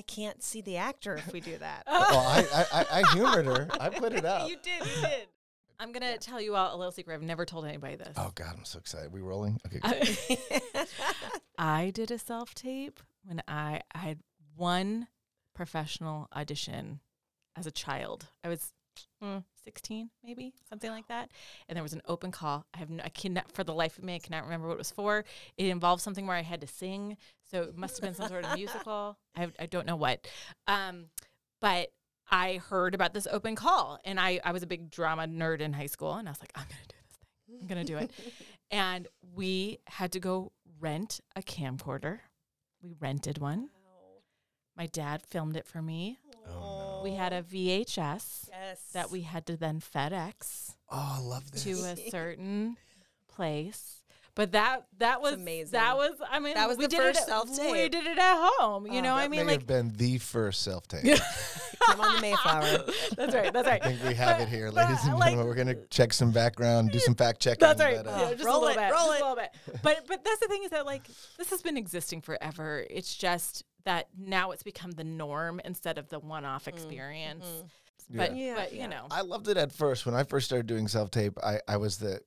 [0.00, 3.44] "I can't see the actor if we do that." well, I, I, I, I humored
[3.44, 3.68] her.
[3.78, 4.48] I put it up.
[4.48, 4.80] you did.
[4.80, 5.26] You did.
[5.78, 7.12] I'm gonna tell you all a little secret.
[7.12, 8.14] I've never told anybody this.
[8.16, 9.12] Oh God, I'm so excited.
[9.12, 9.60] We rolling?
[9.66, 9.78] Okay.
[9.84, 10.86] I,
[11.58, 14.20] I did a self tape when I, I had
[14.56, 15.08] one
[15.54, 17.00] professional audition
[17.56, 18.28] as a child.
[18.42, 18.72] I was
[19.22, 21.30] mm, 16, maybe something like that,
[21.68, 22.66] and there was an open call.
[22.74, 24.78] I have no, I cannot for the life of me I cannot remember what it
[24.78, 25.24] was for.
[25.56, 27.16] It involved something where I had to sing,
[27.50, 29.18] so it must have been some sort of musical.
[29.36, 30.26] I I don't know what,
[30.66, 31.06] um,
[31.60, 31.90] but.
[32.32, 35.72] I heard about this open call and I, I was a big drama nerd in
[35.72, 37.58] high school and I was like, I'm gonna do this thing.
[37.60, 38.12] I'm gonna do it.
[38.70, 42.20] and we had to go rent a camcorder.
[42.84, 43.70] We rented one.
[44.76, 46.18] My dad filmed it for me.
[46.52, 51.50] Oh, We had a VHS yes that we had to then FedEx Oh, I love
[51.52, 51.64] this.
[51.64, 52.76] to a certain
[53.28, 53.96] place.
[54.36, 55.72] But that that was amazing.
[55.72, 57.72] That was I mean That was we the did first it, self-tape.
[57.72, 58.86] We did it at home.
[58.86, 61.02] You Oh, know, that I mean may like have been the first self tape.
[61.04, 62.62] came on the Mayflower.
[63.16, 63.52] that's right.
[63.52, 63.82] That's right.
[63.82, 65.46] I think we have But- it here, ladies and like- gentlemen.
[65.48, 67.60] We're gonna check some background, do some fact checking.
[67.60, 67.96] That's right.
[68.04, 68.92] but, uh, yeah, just Roll a little it, bit.
[68.92, 69.22] roll just it.
[69.22, 69.82] a little bit.
[69.82, 71.02] But but that's the thing is that like
[71.36, 72.86] this has been existing forever.
[72.88, 76.76] It's just that now it's become the norm instead of the one-off mm, mm-hmm.
[76.76, 77.46] experience.
[78.12, 78.54] But Yeah.
[78.56, 78.82] but Yeah.
[78.82, 80.04] you know, I loved it at first.
[80.06, 82.20] When I first started doing self tape, I, I was the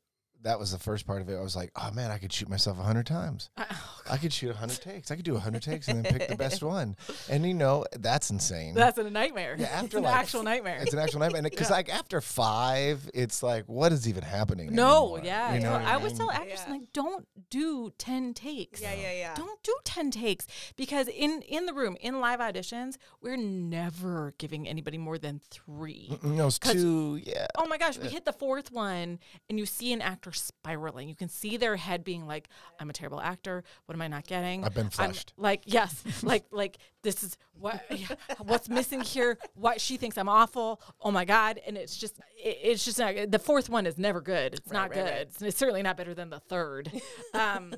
[0.44, 1.36] that was the first part of it.
[1.38, 3.50] I was like, oh man, I could shoot myself a hundred times.
[3.58, 5.10] I- oh, I could shoot a hundred takes.
[5.12, 6.96] I could do a hundred takes and then pick the best one.
[7.30, 8.74] And you know, that's insane.
[8.76, 9.56] that's a nightmare.
[9.58, 10.80] Yeah, after it's an actual nightmare.
[10.82, 14.74] it's an actual nightmare because like after five, it's like, what is even happening?
[14.76, 15.22] no, anymore?
[15.24, 15.54] yeah.
[15.56, 16.74] You know so what I always tell actors Yeah.
[16.74, 18.82] like, don't do ten takes.
[18.82, 19.34] Yeah, yeah, yeah.
[19.36, 24.68] Don't do 10 takes because in in the room in live auditions we're never giving
[24.68, 26.20] anybody more than 3.
[26.24, 27.22] No, it's 'Cause- two.
[27.24, 27.48] Yeah.
[27.56, 31.08] Oh my gosh, we hit the fourth one and you see an actor spiraling.
[31.10, 33.64] You can see their head being like, I'm a terrible actor.
[33.86, 34.64] What am I not getting?
[34.64, 35.34] I've been I'm flushed.
[35.38, 38.08] like, yes, like like this is what yeah,
[38.40, 39.38] what's missing here.
[39.56, 40.82] What she thinks I'm awful.
[41.02, 44.22] Oh my god, and it's just it, it's just not, the fourth one is never
[44.22, 44.54] good.
[44.54, 45.04] It's not right, good.
[45.04, 45.22] right.
[45.22, 46.92] It's, it's certainly not better than the third.
[47.34, 47.74] Um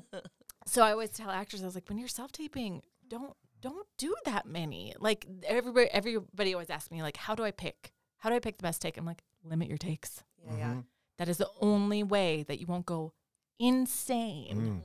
[0.66, 4.46] so I always tell actors, I was like, when you're self-taping, don't don't do that
[4.46, 4.94] many.
[4.98, 7.92] Like everybody everybody always asks me, like, how do I pick?
[8.18, 8.96] How do I pick the best take?
[8.96, 10.22] I'm like, limit your takes.
[10.44, 10.74] Yeah, yeah.
[11.18, 13.12] That is the only way that you won't go
[13.58, 14.82] insane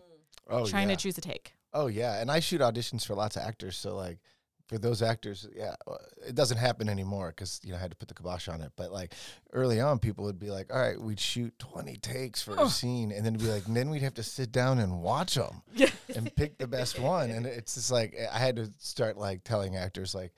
[0.49, 0.95] Oh, trying yeah.
[0.95, 1.53] to choose a take.
[1.73, 3.77] Oh yeah, and I shoot auditions for lots of actors.
[3.77, 4.19] So like,
[4.67, 5.95] for those actors, yeah, uh,
[6.27, 8.71] it doesn't happen anymore because you know I had to put the kibosh on it.
[8.75, 9.13] But like
[9.53, 12.65] early on, people would be like, "All right, we'd shoot twenty takes for Oh.
[12.65, 15.01] a scene," and then it'd be like, and then we'd have to sit down and
[15.01, 15.89] watch them Yeah.
[16.15, 17.29] and pick the best one.
[17.31, 20.33] And it's just like I had to start like telling actors like,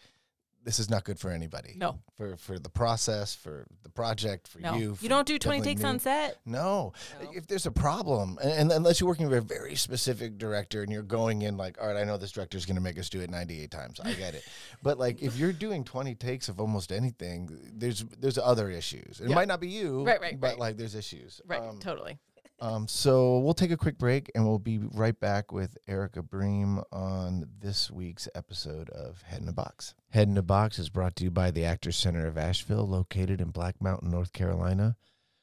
[0.64, 1.74] "This is not good for anybody.
[1.78, 2.00] No.
[2.18, 4.76] for for the process, for the project, for No.
[4.76, 4.98] you.
[5.02, 5.90] You, don't do 20 takes me.
[5.90, 6.38] on set.
[6.46, 6.94] No.
[7.22, 7.32] No.
[7.34, 10.92] If there's a problem, and, and unless you're working with a very specific director and
[10.92, 13.20] you're going in like, all right, I know this director's going to make us do
[13.22, 14.00] it 98 times.
[14.00, 14.44] I get it.
[14.84, 19.20] but like, if you're doing 20 takes of almost anything, there's there's other issues.
[19.20, 19.36] It Yeah.
[19.36, 20.60] might not be you, Right, right, but right.
[20.60, 21.42] like, there's issues.
[21.46, 22.18] Right, Um, totally.
[22.64, 26.82] Um, so we'll take a quick break and we'll be right back with Erica Bream
[26.94, 29.96] on this week's episode of Head in a Box.
[30.12, 33.42] Head in a Box is brought to you by the Actors Center of Asheville, located
[33.42, 34.96] in Black Mountain, North Carolina.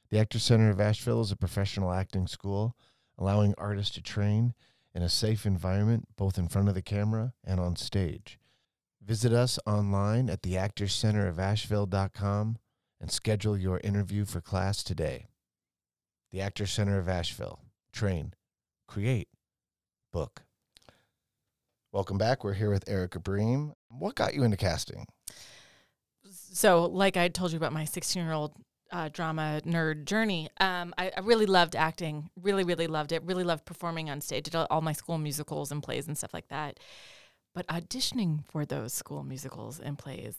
[0.09, 2.75] The Actors Center of Asheville is a professional acting school,
[3.19, 4.55] allowing artists to train
[4.95, 8.39] in a safe environment, both in front of the camera and on stage.
[9.05, 12.57] Visit us online at theactorscenterofasheville.com
[12.99, 15.27] and schedule your interview for class today.
[16.33, 17.59] The Actors Center of Asheville.
[17.93, 18.35] Train,
[18.87, 19.29] create,
[20.13, 20.43] book.
[21.91, 22.45] Welcome back.
[22.45, 23.73] We're here with Erica Bream.
[23.89, 25.07] What got you into casting?
[26.31, 28.53] So, like I told you about my 16 year old
[28.93, 32.31] uh, drama nerd journey, um, I, I really loved acting.
[32.41, 33.25] Really, really loved it.
[33.25, 34.45] Really loved performing on stage.
[34.45, 36.79] Did all, all my school musicals and plays and stuff like that.
[37.57, 40.37] But auditioning for those school musicals and plays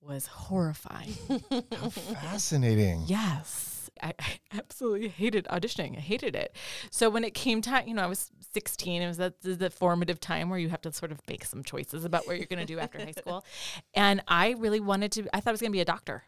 [0.00, 1.14] was horrifying.
[1.50, 3.02] How fascinating.
[3.06, 3.83] Yes.
[4.02, 5.96] I, I absolutely hated auditioning.
[5.96, 6.54] I hated it.
[6.90, 9.02] So when it came time, you know, I was 16.
[9.02, 11.62] It was that the, the formative time where you have to sort of make some
[11.62, 13.44] choices about what you're going to do after high school.
[13.94, 16.24] And I really wanted to, I thought I was going to be a doctor.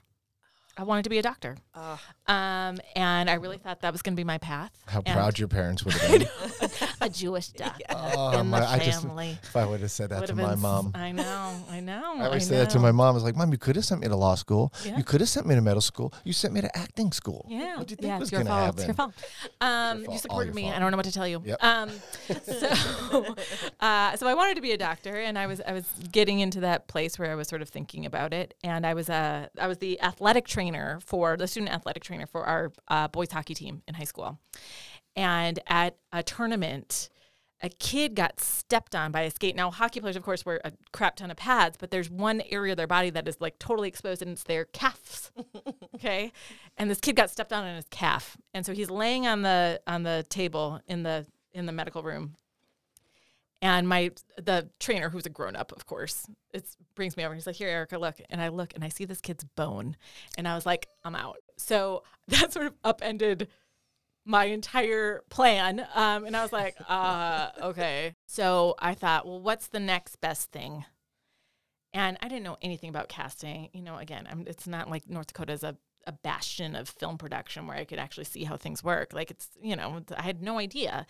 [0.78, 1.56] I wanted to be a doctor.
[1.74, 2.00] Ah.
[2.26, 4.72] Um, and I really thought that was going to be my path.
[4.86, 6.28] How And- proud your parents would have been.
[7.00, 9.38] a Jewish doctor Oh, in my- the I just- family.
[9.42, 10.92] If I would have said that Would to my been mom.
[10.94, 12.14] I know, I know.
[12.18, 13.08] I always I say that to my mom.
[13.08, 14.72] I was like, Mom, you could have sent me to law school.
[14.84, 14.98] Yeah.
[14.98, 16.12] You could have sent me to medical school.
[16.24, 17.46] You sent me to acting school.
[17.48, 18.74] Yeah, What do you think yeah, was your gonna fault.
[18.76, 19.12] It's your happen?
[19.12, 19.60] fault.
[19.60, 20.62] Um, fault, you supported me.
[20.64, 20.74] fault.
[20.76, 21.42] I don't know what to tell you.
[21.44, 21.64] Yep.
[21.64, 21.90] Um,
[22.44, 23.34] so,
[23.80, 26.60] uh, so I wanted to be a doctor, and I was I was getting into
[26.60, 29.66] that place where I was sort of thinking about it, and I was uh, I
[29.68, 30.65] was the athletic trainer
[31.00, 34.38] for the student athletic trainer for our uh, boys hockey team in high school,
[35.14, 37.09] and at a tournament.
[37.62, 39.57] A kid got stepped on by a skate.
[39.57, 42.74] Now, hockey players, of course, wear a crap ton of pads, but there's one area
[42.74, 45.33] of their body that is like totally exposed, and it's their calves.
[45.94, 46.33] okay,
[46.76, 49.81] and this kid got stepped on in his calf, and so he's laying on the
[49.87, 52.37] on the table in the in the medical room.
[53.62, 56.64] And my the trainer, who's a grown up, of course, it
[56.94, 57.34] brings me over.
[57.34, 59.96] He's like, "Here, Erica, look." And I look, and I see this kid's bone,
[60.36, 63.48] and I was like, "I'm out." So that sort of upended
[64.26, 65.86] my entire plan.
[65.94, 68.14] Um, and I was like, uh, okay.
[68.26, 70.84] So I thought, well, what's the next best thing?
[71.94, 73.70] And I didn't know anything about casting.
[73.72, 77.16] You know, again, I'm, it's not like North Dakota is a, a bastion of film
[77.16, 79.14] production where I could actually see how things work.
[79.14, 81.06] Like it's, you know, I had no idea.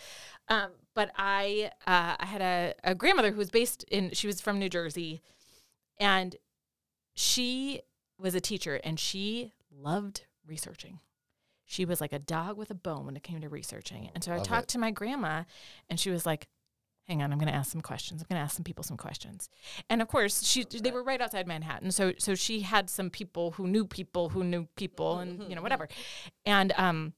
[0.49, 4.41] Um, but I, uh, I had a, a grandmother who was based in, she was
[4.41, 5.23] from New Jersey,
[6.01, 6.35] and
[7.15, 7.83] she
[8.19, 10.99] was a teacher, and she loved researching
[11.67, 14.09] she was like a dog with a bone when it came to researching.
[14.15, 14.75] And so I Love talked it.
[14.75, 15.43] to my grandma,
[15.91, 16.47] and she was like,
[17.09, 18.23] "Hang on, I'm going to ask some questions.
[18.23, 19.51] I'm going to ask some people some questions."
[19.91, 23.51] And of course, she they were right outside Manhattan, so so she had some people
[23.53, 25.89] who knew people who knew people, and you know whatever.
[26.47, 27.13] And um,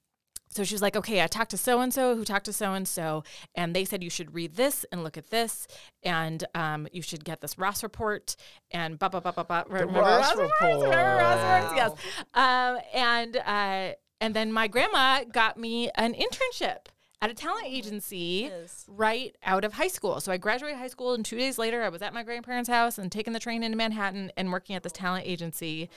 [0.49, 2.73] so she was like, "Okay, I talked to so and so who talked to so
[2.73, 3.23] and so,
[3.55, 5.67] and they said you should read this and look at this,
[6.03, 8.35] and um, you should get this Ross report
[8.71, 10.95] and blah blah blah blah blah." Remember Ross Remember report.
[10.95, 11.77] Ross reports?
[11.77, 11.93] Yes.
[12.35, 16.87] Um, and uh, and then my grandma got me an internship
[17.21, 18.85] at a talent agency Yes.
[18.89, 20.21] right out of high school.
[20.21, 22.97] So I graduated high school, and two days later, I was at my grandparents' house
[22.97, 25.91] and taking the train into Manhattan and working at this talent agency.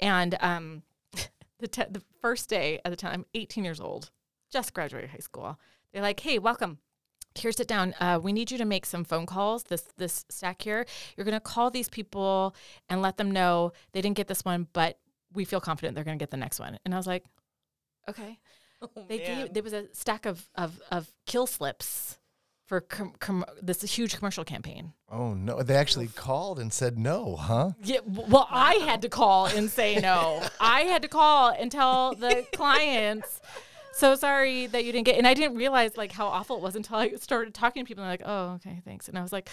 [0.00, 0.82] And um,
[1.60, 4.10] the te- the first day at the time, I'm 18 years old,
[4.50, 5.58] just graduated high school.
[5.92, 6.78] They're like, "Hey, welcome."
[7.34, 7.94] Here, sit down.
[8.00, 9.64] Uh, we need you to make some phone calls.
[9.64, 12.54] This this stack here, you're going to call these people
[12.88, 14.98] and let them know they didn't get this one, but
[15.34, 16.78] we feel confident they're going to get the next one.
[16.84, 17.24] And I was like,
[18.08, 18.38] okay.
[18.82, 19.26] Oh, They man.
[19.44, 22.18] gave there was a stack of of, of kill slips
[22.66, 24.92] for com- com- this huge commercial campaign.
[25.10, 25.62] Oh no!
[25.62, 27.70] They actually called and said no, huh?
[27.82, 30.42] Yeah, well, I had to call and say no.
[30.60, 33.40] I had to call and tell the clients,
[33.94, 35.16] so sorry that you didn't get.
[35.16, 38.02] And I didn't realize like how awful it was until I started talking to people.
[38.02, 39.08] And they're like, oh, okay, thanks.
[39.08, 39.48] And I was like,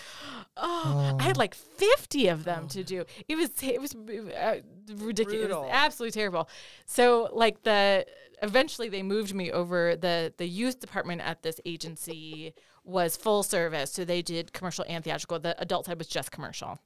[0.57, 3.05] oh, I had like fifty of them to do.
[3.27, 4.57] It was it was uh,
[4.95, 5.45] ridiculous.
[5.45, 6.49] It was absolutely terrible.
[6.87, 8.05] So like the
[8.41, 13.91] eventually they moved me over the the youth department at this agency was full service
[13.91, 15.39] so they did commercial and theatrical.
[15.39, 16.79] The adult side was just commercial.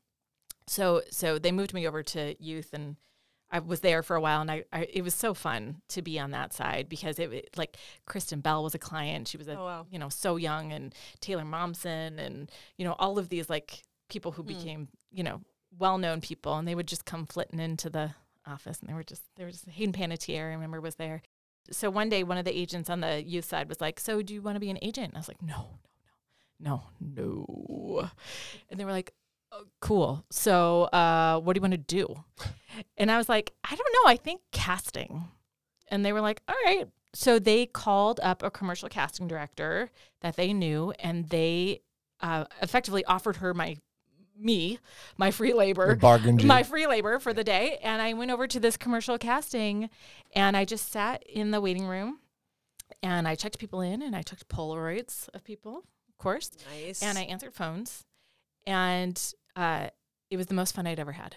[0.68, 2.98] So so they moved me over to youth and
[3.50, 6.20] I was there for a while and I, I it was so fun to be
[6.20, 9.28] on that side because it, it- like Kristen Bell was a client.
[9.28, 9.86] She was a Oh, wow.
[9.90, 14.34] you know so young and Taylor Momsen and you know all of these like people
[14.34, 14.50] who hmm.
[14.50, 15.42] became you know
[15.78, 18.12] well-known people and they would just come flitting into the
[18.46, 21.22] office and they were just they were just Hayden Panettiere I remember was there
[21.72, 24.34] so one day one of the agents on the youth side was like so do
[24.34, 25.10] you want to be an agent?
[25.10, 25.80] And I was like no
[26.60, 28.10] no no no no.
[28.70, 29.14] And they were like
[29.52, 30.26] "Oh, cool.
[30.30, 32.24] So uh what do you want to do?
[32.98, 34.12] And I was like I don't know.
[34.12, 35.26] I think casting.
[35.90, 36.88] And they were like all right.
[37.14, 39.90] So they called up a commercial casting director
[40.22, 41.82] that they knew and they
[42.20, 43.78] uh, effectively offered her my
[44.40, 44.80] me
[45.18, 46.48] my free labor They bargained you.
[46.48, 49.90] my free labor for the day and i went over to this commercial casting
[50.36, 52.20] and i just sat in the waiting room
[53.04, 55.78] and i checked people in and i took polaroids of people
[56.10, 57.02] of course Nice.
[57.02, 58.04] and i answered phones
[58.66, 59.88] and uh,
[60.30, 61.36] it was the most fun i'd ever had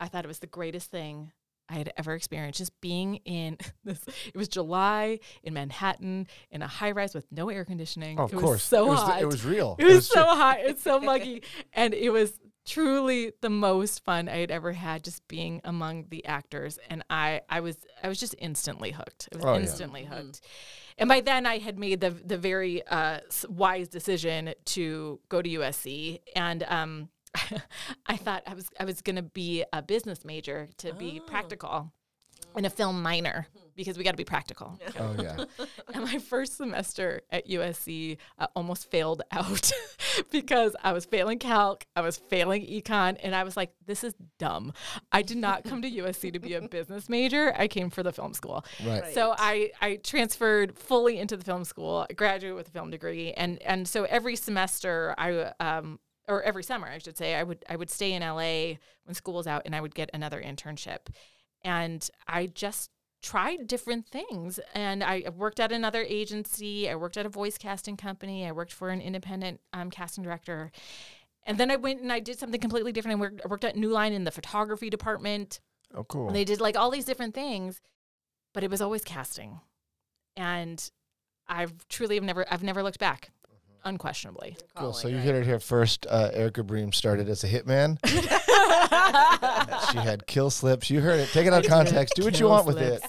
[0.00, 1.32] i thought it was the greatest thing
[1.68, 6.66] i had ever experienced just being in this it was july in manhattan in a
[6.66, 9.22] high rise with no air conditioning Oh, of it was course, so it was, hot
[9.22, 9.76] It was real.
[9.78, 10.22] it was true.
[10.22, 10.58] so hot.
[10.60, 11.42] It's so muggy.
[11.72, 16.24] And it was truly the most fun I had ever had just being among the
[16.26, 16.78] actors.
[16.90, 19.28] And I, I was I was just instantly hooked.
[19.32, 19.60] I was Oh, yeah.
[19.60, 20.40] instantly hooked.
[20.98, 25.48] And by then I had made the the very uh, wise decision to go to
[25.48, 26.20] USC.
[26.34, 27.08] And um,
[28.06, 31.92] I thought I was I was gonna be a business major to be practical
[32.54, 33.46] and a film minor
[33.76, 34.80] because we got to be practical.
[34.98, 35.44] Oh yeah.
[35.94, 39.70] And my first semester at USC uh, almost failed out
[40.30, 44.14] because I was failing calc, I was failing econ, and I was like, this is
[44.38, 44.72] dumb.
[45.12, 47.54] I did not come to USC to be a business major.
[47.56, 48.64] I came for the film school.
[48.84, 49.02] Right.
[49.02, 49.14] Right.
[49.14, 53.60] So I, I transferred fully into the film school, graduated with a film degree, and
[53.62, 55.98] and so every semester I um
[56.28, 59.34] or every summer I should say I would I would stay in LA when school
[59.34, 61.08] was out and I would get another internship,
[61.62, 62.90] and I just
[63.22, 64.60] tried different things.
[64.74, 66.88] And I worked at another agency.
[66.88, 68.46] I worked at a voice casting company.
[68.46, 70.70] I worked for an independent um, casting director.
[71.44, 73.18] And then I went and I did something completely different.
[73.18, 75.60] I worked, I worked at New Line in the photography department.
[75.94, 76.26] Oh, cool.
[76.26, 77.80] and they did like all these different things,
[78.52, 79.60] but it was always casting.
[80.36, 80.88] And
[81.48, 83.30] I've truly have never I've never looked back,
[83.86, 84.56] unquestionably.
[84.76, 84.92] Cool.
[84.92, 85.24] So you right?
[85.24, 86.06] heard it here first.
[86.08, 87.98] Uh, Erica Bream started as a hitman.
[89.90, 90.90] she had kill slips.
[90.90, 91.28] You heard it.
[91.30, 92.14] Take it out of context.
[92.16, 93.02] Do what you Kill want with it.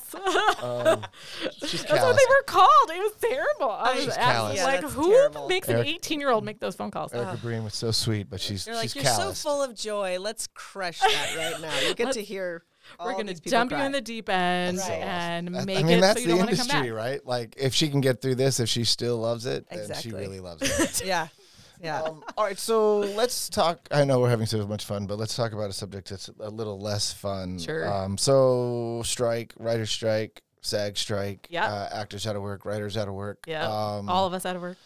[0.63, 1.05] Um,
[1.61, 2.89] That's what they were called.
[2.89, 3.71] It was terrible.
[3.71, 4.55] I was She's asked, callous.
[4.57, 5.47] Yeah, like, who terrible.
[5.47, 7.13] makes an 18 year old make those phone calls?
[7.13, 9.37] Erica Bream was so sweet, but she's They're like, she's you're callous.
[9.39, 10.19] so full of joy.
[10.19, 11.87] Let's crush that right now.
[11.87, 12.63] You get to hear.
[13.03, 14.89] We're going to people dump you in the deep end Right.
[14.91, 16.89] and That- make I mean, it that's so you the don't want to come industry,
[16.91, 16.97] back.
[16.97, 17.25] right?
[17.25, 20.39] Like, if she can get through this, if she still loves it, then she really
[20.39, 21.05] loves it.
[21.05, 21.27] Yeah,
[21.81, 22.01] yeah.
[22.01, 23.87] um, all right, so let's talk.
[23.91, 26.49] I know we're having so much fun, but let's talk about a subject that's a
[26.49, 27.59] little less fun.
[27.59, 27.91] Sure.
[27.91, 31.65] Um, so, strike, writer's strike, SAG strike, Yeah.
[31.71, 33.45] uh, actors out of work, writers out of work.
[33.47, 33.63] Yeah.
[33.65, 34.77] Um, All of us out of work.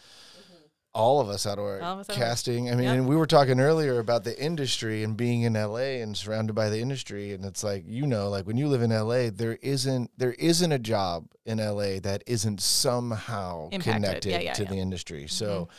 [0.93, 1.81] All of us out of work.
[1.81, 2.27] All of us out of work.
[2.27, 2.69] Casting.
[2.69, 2.95] I mean, Yep.
[2.97, 6.69] and we were talking earlier about the industry and being in LA and surrounded by
[6.69, 7.33] the industry.
[7.33, 10.71] And it's like, you know, like when you live in LA, there isn't there isn't
[10.71, 13.93] a job in LA that isn't somehow Impacted.
[13.93, 14.69] connected Yeah, yeah, to yeah.
[14.69, 15.27] the industry.
[15.27, 15.73] So mm-hmm.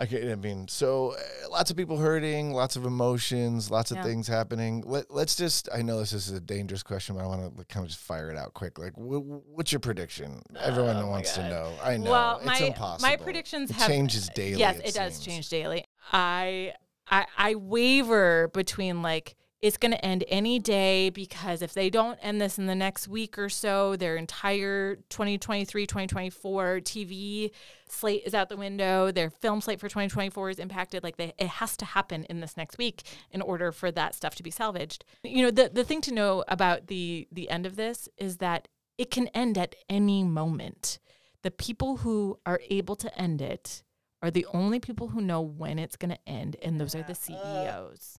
[0.00, 4.04] I, I mean, so uh, lots of people hurting, lots of emotions, lots of Yeah.
[4.04, 4.84] things happening.
[4.86, 7.84] Let, let's just, I know this is a dangerous question, but I want to kind
[7.84, 8.78] of just fire it out quick.
[8.78, 10.42] Like, wh- what's your prediction?
[10.60, 11.72] Everyone Oh wants to know.
[11.82, 12.10] I know.
[12.12, 13.08] Well, it's my impossible.
[13.08, 14.60] my predictions it have changes daily.
[14.60, 15.84] Yes, it, it, does change daily.
[16.12, 16.74] I
[17.10, 22.18] I I waver between like it's going to end any day because if they don't
[22.22, 27.50] end this in the next week or so, their entire 2023 2024 TV
[27.88, 29.10] slate is out the window.
[29.10, 31.02] Their film slate for 2024 is impacted.
[31.02, 33.02] Like they, it has to happen in this next week
[33.32, 35.04] in order for that stuff to be salvaged.
[35.24, 38.68] You know, the the thing to know about the the end of this is that
[38.96, 41.00] it can end at any moment.
[41.42, 43.82] The people who are able to end it
[44.22, 47.14] are the only people who know when it's going to end, and those are the
[47.14, 48.18] CEOs.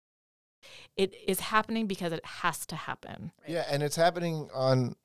[0.96, 3.32] It is happening because it has to happen.
[3.46, 4.96] Yeah, and it's happening on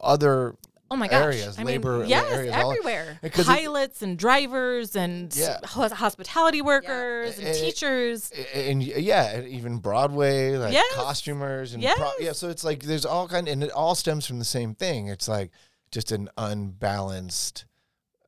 [0.00, 0.56] other
[0.90, 1.24] Oh my gosh!
[1.34, 3.18] Areas, I labor mean, yes, areas, all- everywhere.
[3.22, 5.58] it- Pilots and drivers and Yeah.
[5.64, 8.30] hospitality workers and And teachers.
[8.32, 10.94] A- and yeah, and even Broadway, like Yes.
[10.94, 11.98] costumers and Yes.
[11.98, 12.32] pro- yeah.
[12.32, 15.08] So it's like there's all kind, and it all stems from the same thing.
[15.08, 15.50] It's like
[15.90, 17.64] just an unbalanced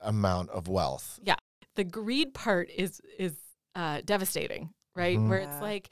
[0.00, 1.20] amount of wealth.
[1.22, 1.36] Yeah,
[1.74, 3.34] the greed part is is
[3.74, 5.18] uh, devastating, right?
[5.18, 5.28] Mhm.
[5.28, 5.90] Where it's like,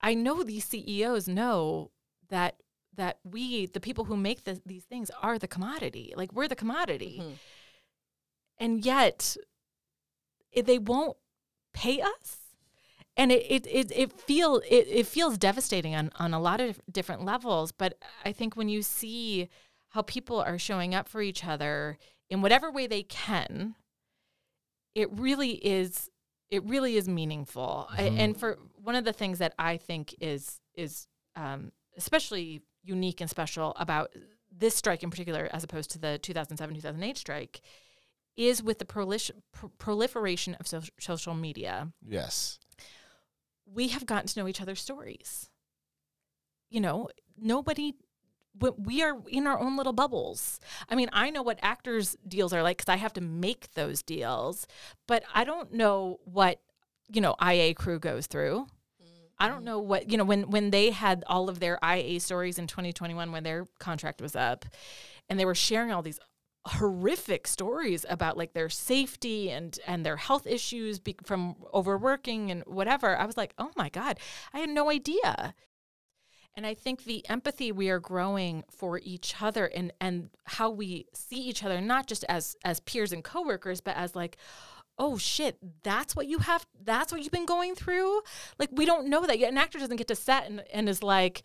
[0.00, 1.90] I know these CEOs know
[2.28, 2.56] that
[2.96, 6.12] that we, the people who make this, these things, are the commodity.
[6.16, 7.38] Like we're the commodity, Mhm.
[8.58, 9.36] and yet
[10.54, 11.16] they won't
[11.72, 12.38] pay us.
[13.16, 16.80] And it it it, it feel it, it feels devastating on on a lot of
[16.90, 17.72] different levels.
[17.72, 19.48] But I think when you see
[19.90, 21.98] how people are showing up for each other
[22.28, 23.74] in whatever way they can,
[24.94, 26.10] it really is
[26.50, 28.18] it really is meaningful I- Mhm.
[28.18, 33.30] and for one of the things that i think is is um, especially unique and
[33.30, 34.12] special about
[34.50, 37.60] this strike in particular as opposed to the 2007-2008 strike
[38.36, 38.84] is with the
[39.52, 42.58] pr- proliferation of so- social media Yes.
[43.66, 45.50] we have gotten to know each other's stories
[46.68, 47.94] you know nobody
[48.58, 50.60] we- we are in our own little bubbles.
[50.88, 54.02] I mean, I know what actors' deals are like because I have to make those
[54.02, 54.66] deals,
[55.06, 56.60] but I don't know what
[57.12, 58.66] you know IA crew goes through.
[59.38, 59.64] I don't mm-hmm.
[59.64, 63.32] know what you know when when they had all of their IA stories in 2021
[63.32, 64.66] when their contract was up,
[65.28, 66.20] and they were sharing all these
[66.66, 72.62] horrific stories about like their safety and and their health issues be- from overworking and
[72.66, 73.16] whatever.
[73.16, 74.20] I was like, oh my god,
[74.52, 75.54] I had no idea.
[76.56, 81.06] And I think the empathy we are growing for each other and and how we
[81.14, 84.36] see each other not just as as peers and coworkers, but as like,
[84.98, 88.20] oh shit, that's what you have that's what you've been going through.
[88.58, 89.38] Like we don't know that.
[89.38, 89.52] Yet.
[89.52, 91.42] An actor doesn't get to set and, and is like,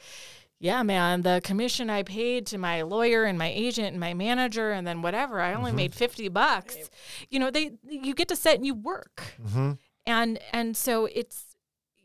[0.60, 4.72] yeah, man, the commission I paid to my lawyer and my agent and my manager
[4.72, 6.76] and then whatever, I only made fifty bucks.
[7.30, 9.72] You know, they you get to set and you work Mm-hmm.
[10.08, 11.55] and and so it's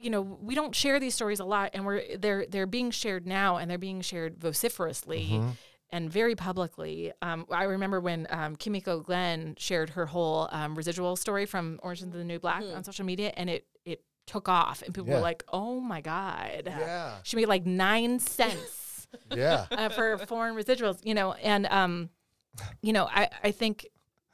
[0.01, 3.27] you know we don't share these stories a lot and we're they're they're being shared
[3.27, 5.51] now and they're being shared vociferously Mm-hmm.
[5.91, 7.13] and very publicly.
[7.21, 12.03] Um, I remember when um, Kimiko Glenn shared her whole um, residual story from Orange
[12.03, 15.17] is the New Black on social media, and it it took off, and people Yeah.
[15.17, 17.17] were like, "Oh my god, Yeah.
[17.25, 18.77] she made like nine cents."
[19.35, 19.67] Yeah.
[19.73, 22.11] uh, for foreign residuals, you know, and um,
[22.81, 23.87] you know, I I think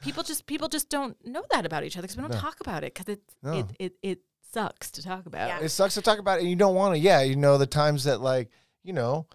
[0.03, 2.39] people just people just don't know that about each other because we don't No.
[2.39, 3.53] talk about it because it, No.
[3.61, 4.19] it it it
[4.53, 5.49] sucks to talk about.
[5.49, 5.61] Yeah.
[5.61, 6.99] It sucks to talk about it, and you don't want to.
[6.99, 8.51] Yeah, you know the times that like
[8.83, 9.27] you know.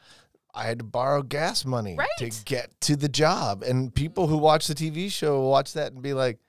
[0.54, 4.68] I had to borrow gas money to get to the job, and people who watch
[4.68, 6.40] the TV show watch that and be like,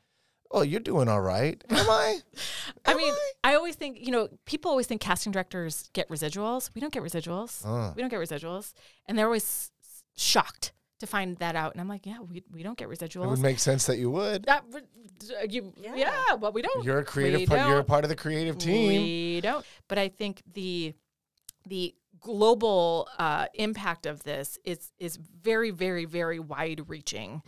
[0.51, 2.19] "Oh, you're doing all right." Am I?
[2.85, 6.71] I mean, I always think, you know, people always think casting directors get residuals.
[6.75, 7.65] We don't get residuals.
[7.65, 7.93] Uh.
[7.95, 8.73] We don't get residuals.
[9.07, 9.71] And they're always
[10.17, 10.73] shocked
[11.03, 11.73] to find that out.
[11.73, 13.25] And I'm like, yeah, we, we don't get residuals.
[13.25, 14.45] It would make sense that you would.
[14.45, 14.81] that re-
[15.43, 15.97] uh, you, yeah.
[15.97, 16.37] Yeah.
[16.41, 16.85] but we don't.
[16.85, 17.49] You're a creative.
[17.49, 18.89] Part, you're a part of the creative team.
[18.89, 19.67] We don't.
[19.89, 20.95] But I think the
[21.69, 27.43] the global uh, impact of this is is very, very, very wide reaching.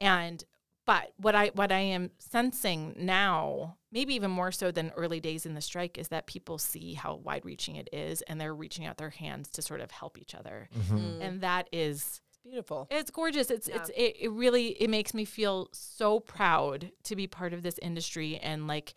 [0.00, 0.42] And
[0.86, 5.46] but what I what I am sensing now, maybe even more so than early days
[5.46, 8.86] in the strike, is that people see how wide reaching it is and they're reaching
[8.86, 10.68] out their hands to sort of help each other.
[10.76, 11.22] Mm-hmm.
[11.22, 12.86] And that is Beautiful.
[12.90, 13.50] it's gorgeous.
[13.50, 17.62] It's it's it, it really it makes me feel so proud to be part of
[17.62, 18.94] this industry and like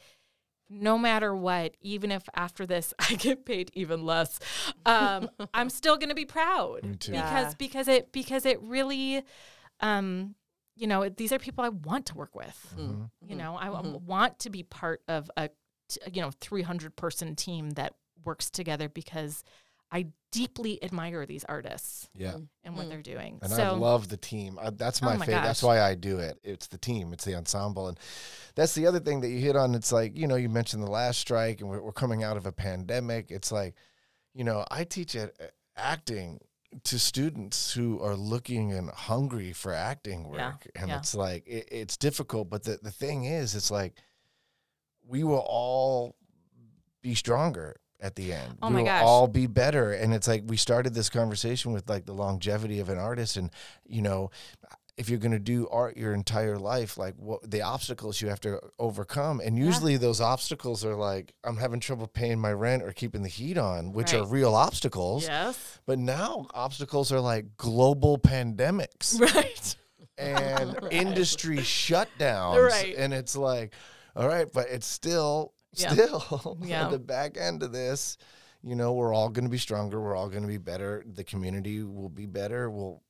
[0.69, 4.37] no matter what, even if after this I get paid even less,
[4.85, 7.13] um, I'm still gonna be proud Me too.
[7.13, 7.53] because Yeah.
[7.57, 9.23] because it because it really,
[9.79, 10.35] um,
[10.75, 12.73] you know, it- these are people I want to work with.
[12.77, 13.03] Mm-hmm.
[13.29, 15.49] You know, I w- want to be part of a
[15.87, 17.93] t- you know 300 person team that
[18.25, 19.43] works together because
[19.91, 22.35] I deeply admire these artists Yeah.
[22.63, 23.39] and what they're doing.
[23.41, 24.59] And so I love the team.
[24.61, 25.43] I, that's my, Oh my favorite.
[25.43, 26.37] That's why I do it.
[26.43, 27.13] It's the team.
[27.13, 27.97] It's the ensemble, and
[28.55, 29.73] that's the other thing that you hit on.
[29.75, 32.45] It's like you know, you mentioned the last strike, and we're, we're coming out of
[32.45, 33.31] a pandemic.
[33.31, 33.75] It's like,
[34.33, 35.45] you know, I teach at, uh,
[35.77, 36.41] acting
[36.83, 40.37] to students who are looking and hungry for acting work,
[40.75, 40.97] Yeah, and yeah.
[40.97, 42.49] it's like it, it's difficult.
[42.49, 43.93] But the the thing is, it's like
[45.07, 46.17] we will all
[47.01, 48.57] be stronger at the end.
[48.61, 49.03] Oh we my gosh.
[49.03, 49.91] all be better.
[49.91, 53.49] And it's like we started this conversation with like the longevity of an artist and
[53.87, 54.29] you know,
[54.97, 58.41] if you're going to do art your entire life, like what the obstacles you have
[58.41, 59.39] to overcome.
[59.43, 63.29] And usually those obstacles are like I'm having trouble paying my rent or keeping the
[63.29, 65.23] heat on, which are real obstacles.
[65.27, 69.75] yes, But now obstacles are like global pandemics right.
[70.17, 72.63] and industry shutdowns.
[72.67, 72.95] Right.
[72.97, 73.73] And it's like,
[74.15, 75.93] all right, but it's still, Yeah.
[75.93, 76.85] still Yeah.
[76.85, 78.17] at the back end of this,
[78.63, 80.01] you know, we're all going to be stronger.
[80.01, 81.03] We're all going to be better.
[81.05, 82.69] The community will be better.
[82.69, 83.01] We'll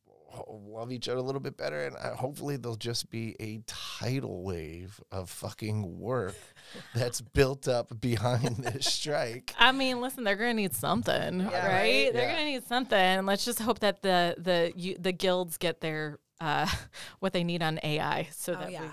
[0.49, 1.86] love each other a little bit better.
[1.86, 6.36] And uh, hopefully there'll just be a tidal wave of fucking work
[6.93, 9.55] that's built up behind this strike.
[9.57, 11.74] I mean, listen, they're gonna need something, Yeah, right?
[11.74, 12.13] right?
[12.13, 12.36] They're Yeah.
[12.36, 13.26] gonna need something.
[13.26, 16.68] Let's just hope that the the you, the guilds get their uh,
[17.20, 18.82] what they need on AI, so Oh that yeah.
[18.82, 18.88] we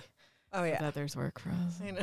[0.54, 0.86] Oh that yeah.
[0.86, 1.80] others work for us.
[1.86, 2.02] I know.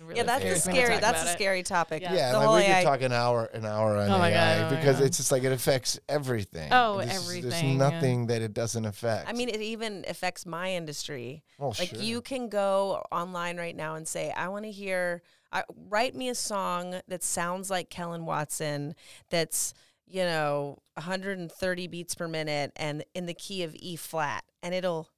[0.00, 1.00] Really yeah, that's a scares me to scary.
[1.00, 1.32] That's a it.
[1.32, 2.02] scary topic.
[2.02, 2.12] Yeah.
[2.14, 4.30] Yeah, The like whole we AI could talk an hour, an hour on Oh my
[4.30, 5.06] AI God, oh because God.
[5.06, 6.68] it's just like it affects everything.
[6.72, 7.74] Oh, There's- everything, There's yeah.
[7.76, 9.28] nothing that it doesn't affect.
[9.28, 11.42] I mean, it even affects my industry.
[11.58, 12.00] Oh, like sure.
[12.00, 15.22] you can go online right now and say, "I want to hear.
[15.52, 18.94] I, write me a song that sounds like Kellen Watson.
[19.30, 19.72] That's
[20.06, 25.08] you know 130 beats per minute and in the key of E flat, and it'll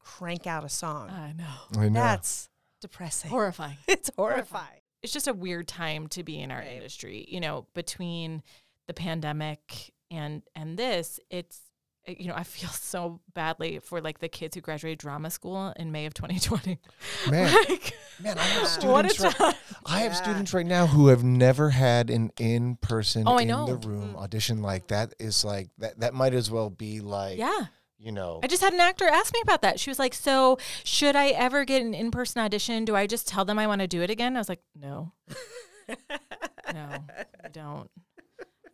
[0.00, 1.08] crank out a song.
[1.10, 1.80] I know.
[1.80, 2.00] I know.
[2.00, 2.48] That's
[2.84, 3.30] depressing.
[3.30, 3.76] Horrifying.
[3.88, 4.80] it's horrifying.
[5.02, 6.72] It's just a weird time to be in our Right.
[6.72, 7.26] industry.
[7.28, 8.42] You know, between
[8.86, 11.60] the pandemic and and this, it's
[12.06, 15.72] uh, you know, I feel so badly for like the kids who graduated drama school
[15.76, 16.78] in May of 2020.
[17.30, 19.20] Man, like, man, I have what students.
[19.20, 19.54] Right, time.
[19.86, 20.22] I have Yeah.
[20.22, 23.66] students right now who have never had an in-person Oh, I in know.
[23.66, 25.14] the room audition like that.
[25.18, 26.00] Is like that.
[26.00, 27.66] That might as well be like, Yeah.
[27.98, 29.80] You know, I just had an actor ask me about that.
[29.80, 32.84] She was like, "So, should I ever get an in-person audition?
[32.84, 35.12] Do I just tell them I want to do it again?" I was like, "No,
[36.72, 37.04] no,
[37.44, 37.90] you don't."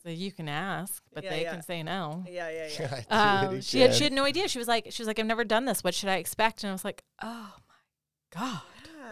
[0.03, 1.53] So you can ask, but Yeah, they yeah.
[1.53, 2.25] can say no.
[2.27, 3.03] Yeah, yeah, yeah.
[3.11, 4.49] I do it Um, she had she had no idea.
[4.49, 5.85] She was like, she was like, "I've never done this.
[5.85, 8.63] What should I expect?" And I was like, "Oh my god."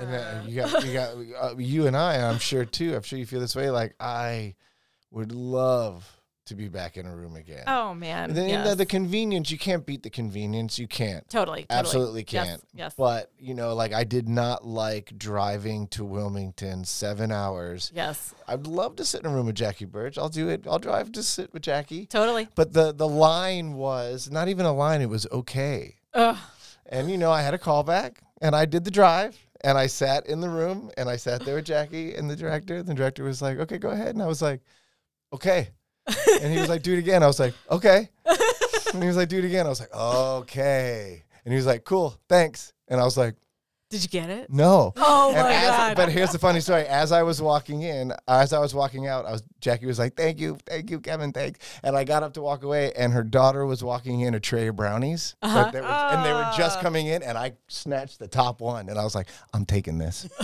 [0.01, 2.17] And uh, you got you got uh, you and I.
[2.29, 2.95] I'm sure too.
[2.95, 3.69] I'm sure you feel this way.
[3.71, 4.55] Like I
[5.11, 6.18] would love
[6.49, 7.65] to be back in a room again.
[7.67, 8.69] Oh man, And then yes.
[8.69, 10.79] the, the convenience, you can't beat the convenience.
[10.79, 11.29] You can't.
[11.29, 12.63] totally, totally, Absolutely can't.
[12.75, 17.91] Yes, But you know, like I did not like driving to Wilmington seven hours.
[17.95, 20.19] yes, I'd love to sit in a room with Jackie Burch.
[20.19, 20.67] I'll do it.
[20.69, 22.07] I'll drive to sit with Jackie.
[22.07, 22.49] totally.
[22.55, 25.01] But the the line was not even a line.
[25.01, 25.97] It was okay.
[26.15, 26.37] Ugh.
[26.87, 30.27] And you know, I had a callback, and I did the drive, and I sat
[30.27, 32.77] in the room, and I sat there with Jackie and the director.
[32.77, 34.61] And the director was like, "Okay, go ahead," and I was like,
[35.33, 35.69] "Okay,"
[36.43, 38.09] and he was like, "Do it again." I was like, "Okay."
[38.95, 39.67] and he was like, do it again.
[39.67, 41.23] I was like, okay.
[41.45, 42.73] And he was like, cool, thanks.
[42.89, 43.35] And I was like,
[43.91, 44.51] Did you get it?
[44.51, 44.93] no.
[44.97, 45.97] Oh And my as- god!
[45.97, 46.83] But here's the funny story.
[46.87, 50.15] As I was walking in, as I was walking out, I was Jackie was like,
[50.15, 53.23] "Thank you, thank you, Kevin, thanks." And I got up to walk away, and her
[53.25, 55.65] daughter was walking in a tray of brownies, Uh-huh.
[55.65, 56.83] but they were, and they were just Ah.
[56.83, 60.29] coming in, and I snatched the top one, and I was like, "I'm taking this."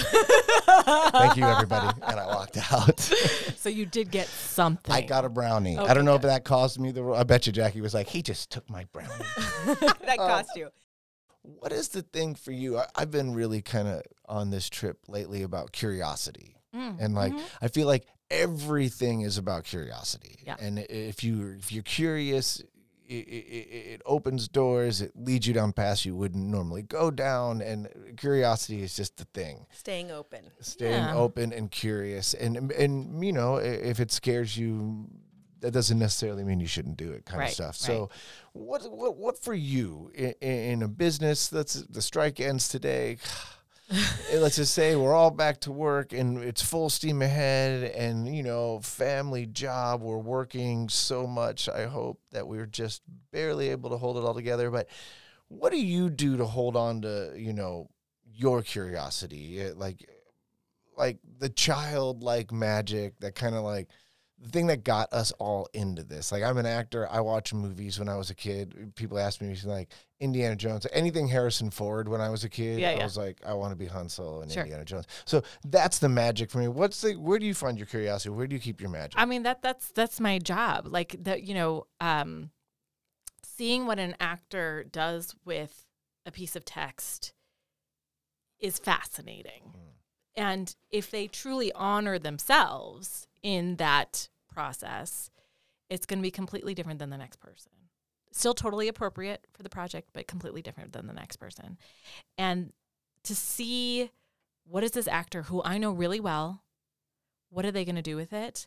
[1.12, 3.00] thank you, everybody, and I walked out.
[3.56, 4.94] So you did get something.
[4.94, 5.78] I got a brownie.
[5.78, 7.02] I don't know if that caused me the.
[7.12, 9.10] I bet you Jackie was like, "He just took my brownie."
[10.04, 10.68] that cost you.
[11.44, 12.78] What is the thing for you?
[12.78, 16.56] I, I've been really kind of on this trip lately about curiosity.
[16.74, 17.42] Mm, and like mhm.
[17.62, 20.38] I feel like everything is about curiosity.
[20.44, 20.56] Yeah.
[20.58, 22.60] And if you if you're curious,
[23.06, 25.00] it, it, it opens doors.
[25.02, 27.60] It leads you down paths you wouldn't normally go down.
[27.60, 29.66] And curiosity is just the thing.
[29.72, 30.50] Staying open.
[30.60, 31.14] Staying Yeah.
[31.14, 32.34] open and curious.
[32.34, 35.06] And and you know, if it scares you,
[35.64, 37.24] that doesn't necessarily mean you shouldn't do it.
[37.24, 37.88] Kind Right, of stuff.
[37.88, 37.96] right.
[37.96, 38.10] So,
[38.52, 41.48] what what what for you in, in a business?
[41.48, 43.16] That's the strike ends today.
[44.34, 48.42] Let's just say we're all back to work and it's full steam ahead and you
[48.42, 53.98] know family job we're working so much i hope that we're just barely able to
[53.98, 54.88] hold it all together but
[55.48, 57.90] what do you do to hold on to you know
[58.34, 60.08] your curiosity like
[60.96, 63.88] like the childlike magic that kind of like
[64.44, 67.98] the thing that got us all into this like i'm an actor i watch movies
[67.98, 69.88] when i was a kid people ask me like
[70.20, 73.04] indiana jones anything harrison ford when i was a kid Yeah, i yeah.
[73.04, 74.62] was like i want to be han solo and Sure.
[74.62, 77.86] indiana jones so that's the magic for me what's the where do you find your
[77.86, 80.86] curiosity where do you keep your magic I mean that that's that's my job.
[80.86, 82.50] Like that, you know, um,
[83.42, 85.86] seeing what an actor does with
[86.26, 87.32] a piece of text
[88.60, 89.62] is fascinating.
[89.68, 89.80] Mm.
[90.36, 95.30] And if they truly honor themselves in that process,
[95.90, 97.72] it's going to be completely different than the next person.
[98.32, 101.78] Still totally appropriate for the project, but completely different than the next person.
[102.38, 102.72] And
[103.24, 104.10] to see
[104.66, 106.62] what is this actor who I know really well,
[107.50, 108.66] what are they going to do with it?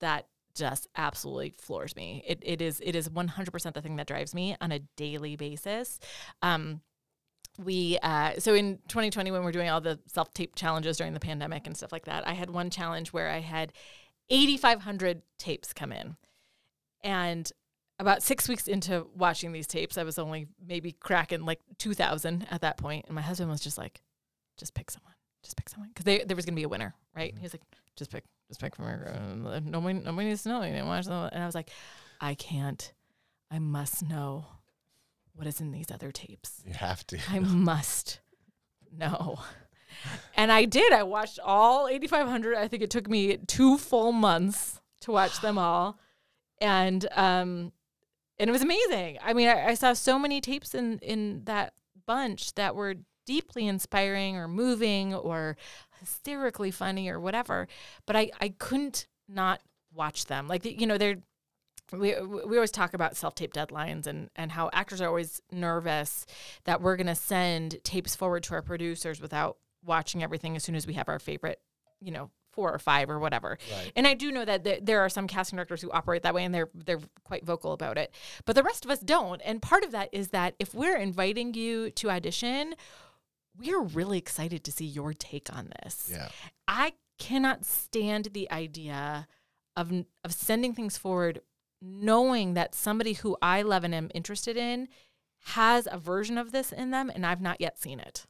[0.00, 2.24] That just absolutely floors me.
[2.26, 6.00] It, it is it is 100% the thing that drives me on a daily basis.
[6.42, 6.80] Um,
[7.62, 11.20] we uh, so in 2020 when we're doing all the self tape challenges during the
[11.20, 13.72] pandemic and stuff like that, I had one challenge where I had
[14.30, 16.16] 8,500 tapes come in,
[17.02, 17.50] and
[17.98, 22.60] about six weeks into watching these tapes, I was only maybe cracking like 2,000 at
[22.60, 24.02] that point, and my husband was just like,
[24.56, 27.30] "Just pick someone, just pick someone," because there was going to be a winner, right?
[27.30, 27.40] Mm-hmm.
[27.40, 27.62] He was like,
[27.96, 29.60] "Just pick, just pick from her.
[29.64, 30.62] Nobody, nobody needs to know.
[30.62, 31.70] You didn't watch them." And I was like,
[32.20, 32.92] "I can't.
[33.50, 34.46] I must know."
[35.34, 36.62] What is in these other tapes?
[36.66, 38.20] you have to I must
[38.90, 39.38] know.
[40.34, 40.92] And I did.
[40.92, 42.56] I watched all 8,500.
[42.56, 45.98] I think it took me two full months to watch them all.
[46.60, 47.72] And, um,
[48.38, 49.18] and it was amazing.
[49.22, 51.74] I mean, I, I saw so many tapes in, in that
[52.06, 55.56] bunch that were deeply inspiring or moving or
[56.00, 57.66] hysterically funny or whatever.
[58.06, 59.60] But I, I couldn't not
[59.92, 60.48] watch them.
[60.48, 61.16] Like, you know, they're,
[61.92, 66.26] we we always talk about self tape deadlines and and how actors are always nervous
[66.64, 69.56] that we're going to send tapes forward to our producers without
[69.86, 71.60] watching everything as soon as we have our favorite,
[72.00, 73.58] you know, four or five or whatever.
[73.70, 73.92] Right.
[73.94, 76.44] And I do know that th- there are some casting directors who operate that way
[76.44, 78.12] and they're they're quite vocal about it.
[78.46, 79.42] But the rest of us don't.
[79.44, 82.74] And part of that is that if we're inviting you to audition,
[83.58, 86.08] we're really excited to see your take on this.
[86.10, 86.28] yeah
[86.66, 89.26] I cannot stand the idea
[89.76, 89.92] of
[90.24, 91.40] of sending things forward
[91.82, 94.88] knowing that somebody who I love and am interested in
[95.50, 98.26] has a version of this in them and I've not yet seen it.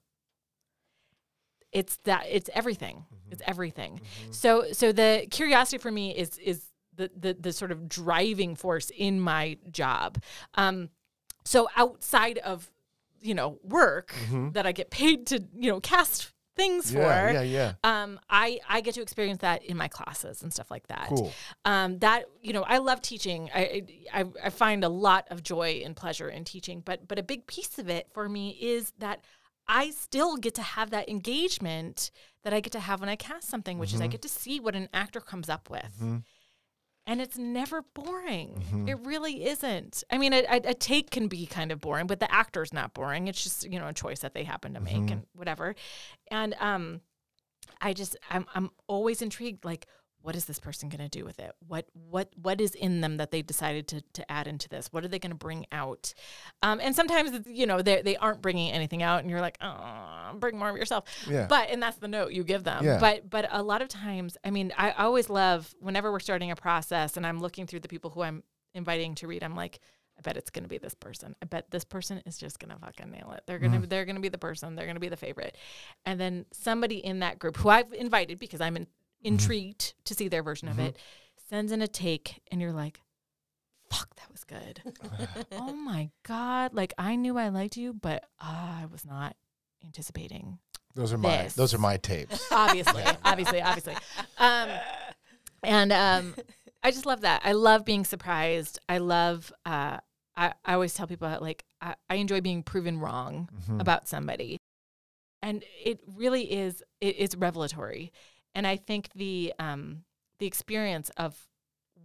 [1.72, 3.04] It's that it's everything.
[3.30, 4.00] It's everything.
[4.30, 6.62] So so the curiosity for me is is
[6.94, 10.22] the the the sort of driving force in my job.
[10.54, 10.88] Um
[11.44, 12.70] so outside of
[13.20, 14.14] you know work
[14.52, 16.96] that I get paid to you know cast things Mm-hmm.
[16.96, 20.50] yeah for yeah yeah um, I I get to experience that in my classes and
[20.52, 21.08] stuff like that.
[21.08, 21.30] cool
[21.66, 23.50] Um, that you know, I love teaching.
[23.54, 27.22] I, I I find a lot of joy and pleasure in teaching, but but a
[27.22, 29.22] big piece of it for me is that
[29.68, 32.10] I still get to have that engagement
[32.44, 34.12] that I get to have when I cast something, which is I mm-hmm.
[34.12, 35.92] get to see what an actor comes up with.
[35.96, 36.18] Mm-hmm.
[37.08, 38.62] And it's never boring.
[38.66, 38.88] Mm-hmm.
[38.88, 40.02] It really isn't.
[40.10, 42.94] I mean, a, a, a take can be kind of boring, but the actor's not
[42.94, 43.28] boring.
[43.28, 45.76] It's just you know a choice that they happen to make and whatever.
[46.32, 47.00] And um,
[47.80, 49.64] I just I'm I'm always intrigued.
[49.64, 49.86] Like,
[50.26, 51.52] what is this person going to do with it?
[51.68, 54.88] What what what is in them that they decided to to add into this?
[54.92, 56.12] What are they going to bring out?
[56.62, 60.32] Um, and sometimes you know they they aren't bringing anything out, and you're like, oh,
[60.34, 61.04] bring more of yourself.
[61.30, 61.46] Yeah.
[61.46, 62.84] But and that's the note you give them.
[62.84, 62.98] Yeah.
[62.98, 66.56] But but a lot of times, I mean, I always love whenever we're starting a
[66.56, 68.42] process, and I'm looking through the people who I'm
[68.74, 69.44] inviting to read.
[69.44, 69.78] I'm like.
[70.18, 71.36] I bet it's gonna be this person.
[71.42, 73.42] I bet this person is just gonna fucking nail it.
[73.46, 74.74] They're gonna they're gonna be the person.
[74.74, 75.58] They're gonna be the favorite.
[76.06, 78.86] And then somebody in that group who I've invited because I'm in,
[79.26, 80.96] intrigued to see their version of it
[81.48, 83.00] sends in a take, and you're like,
[83.90, 84.82] "Fuck, that was good."
[85.52, 86.74] oh my god!
[86.74, 89.36] Like I knew I liked you, but I was not
[89.84, 90.58] anticipating
[90.94, 91.54] Those are my This.
[91.54, 92.46] those are my tapes.
[92.52, 93.94] obviously, obviously, obviously.
[94.38, 94.68] Um,
[95.62, 96.34] and um,
[96.82, 97.42] I just love that.
[97.44, 98.78] I love being surprised.
[98.88, 99.52] I love.
[99.64, 99.98] Uh,
[100.36, 103.80] I I always tell people that, like I, I enjoy being proven wrong Mhm.
[103.80, 104.58] about somebody,
[105.42, 106.82] and it really is.
[107.00, 108.12] It, it's revelatory,
[108.56, 110.02] and I think the um
[110.40, 111.36] the experience of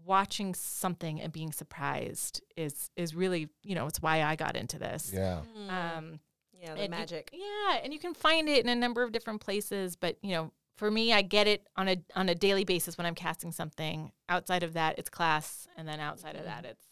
[0.06, 4.78] watching something and being surprised is is really you know it's why I got into
[4.80, 5.12] this.
[5.14, 5.41] Yeah.
[5.70, 6.20] Um,
[6.62, 7.30] yeah, the and you- magic.
[7.34, 10.52] yeah, and you can find it in a number of different places, but you know,
[10.76, 14.12] for me, I get it on a on a daily basis when I'm casting something.
[14.30, 16.86] Outside of that, it's class, and then outside of that, it's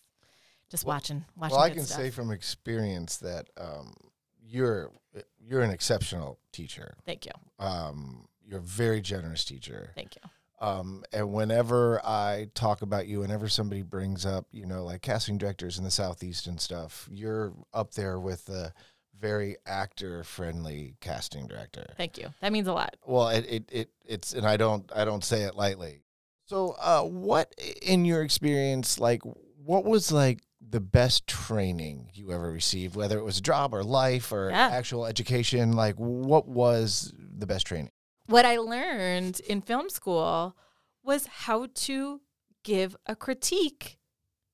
[0.71, 1.55] just watching watching.
[1.55, 1.97] Well, I good can stuff.
[1.99, 3.93] say from experience that um,
[4.41, 4.91] you're
[5.39, 6.95] you're an exceptional teacher.
[7.05, 9.91] thank you, Um, you're a very generous teacher.
[9.95, 10.21] thank you.
[10.61, 15.37] Um, and whenever I talk about you, whenever somebody brings up, you know, like casting
[15.37, 18.73] directors in the southeast and stuff, you're up there with the
[19.17, 21.85] very actor friendly casting director.
[21.95, 22.27] Thank you.
[22.41, 22.97] That means a lot.
[23.05, 26.01] Well, it, it, it it's and I don't I don't say it lightly.
[26.45, 29.21] So, uh, what in your experience, like,
[29.63, 34.31] what was like the best training you ever received, whether it was job or life
[34.33, 34.69] or Yeah.
[34.73, 35.71] actual education?
[35.73, 37.91] Like, what was the best training?
[38.29, 40.55] What I learned in film school
[41.03, 42.21] was how to
[42.63, 43.97] give a critique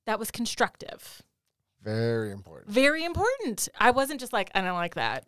[0.05, 1.21] that was constructive.
[1.84, 2.73] Very important.
[2.73, 3.69] very important.
[3.80, 5.26] I wasn't just like, I don't like that.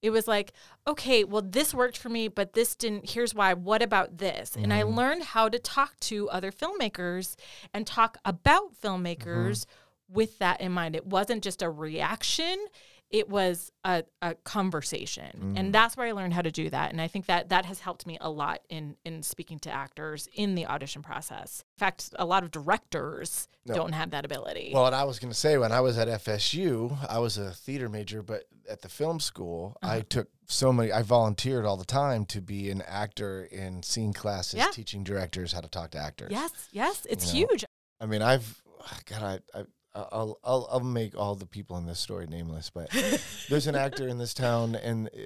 [0.00, 0.52] It was like,
[0.86, 3.10] okay, well, this worked for me, but this didn't.
[3.10, 3.54] Here's why.
[3.54, 4.54] What about this?
[4.54, 4.96] And I mm-hmm.
[4.96, 7.34] learned how to talk to other filmmakers
[7.74, 10.14] and talk about filmmakers mm-hmm.
[10.14, 10.94] with that in mind.
[10.94, 12.66] It wasn't just a reaction,
[13.10, 15.54] it was a, a conversation.
[15.56, 15.72] And mm.
[15.72, 16.90] that's where I learned how to do that.
[16.90, 20.28] And I think that that has helped me a lot in, in speaking to actors
[20.34, 21.62] in the audition process.
[21.76, 23.74] In fact, a lot of directors No.
[23.74, 24.72] don't have that ability.
[24.74, 27.52] Well, and I was going to say when I was at FSU, I was a
[27.52, 30.02] theater major, but at the film school, I uh-huh.
[30.08, 30.90] took so many.
[30.90, 34.70] I volunteered all the time to be an actor in scene classes, Yeah.
[34.72, 36.32] teaching directors how to talk to actors.
[36.32, 37.64] yes, yes, it's You know, huge.
[38.00, 38.62] I mean, I've
[39.06, 39.64] God, I, I
[40.12, 42.90] I'll, I'll I'll make all the people in this story nameless, but
[43.48, 45.20] there's an actor in this town, and uh,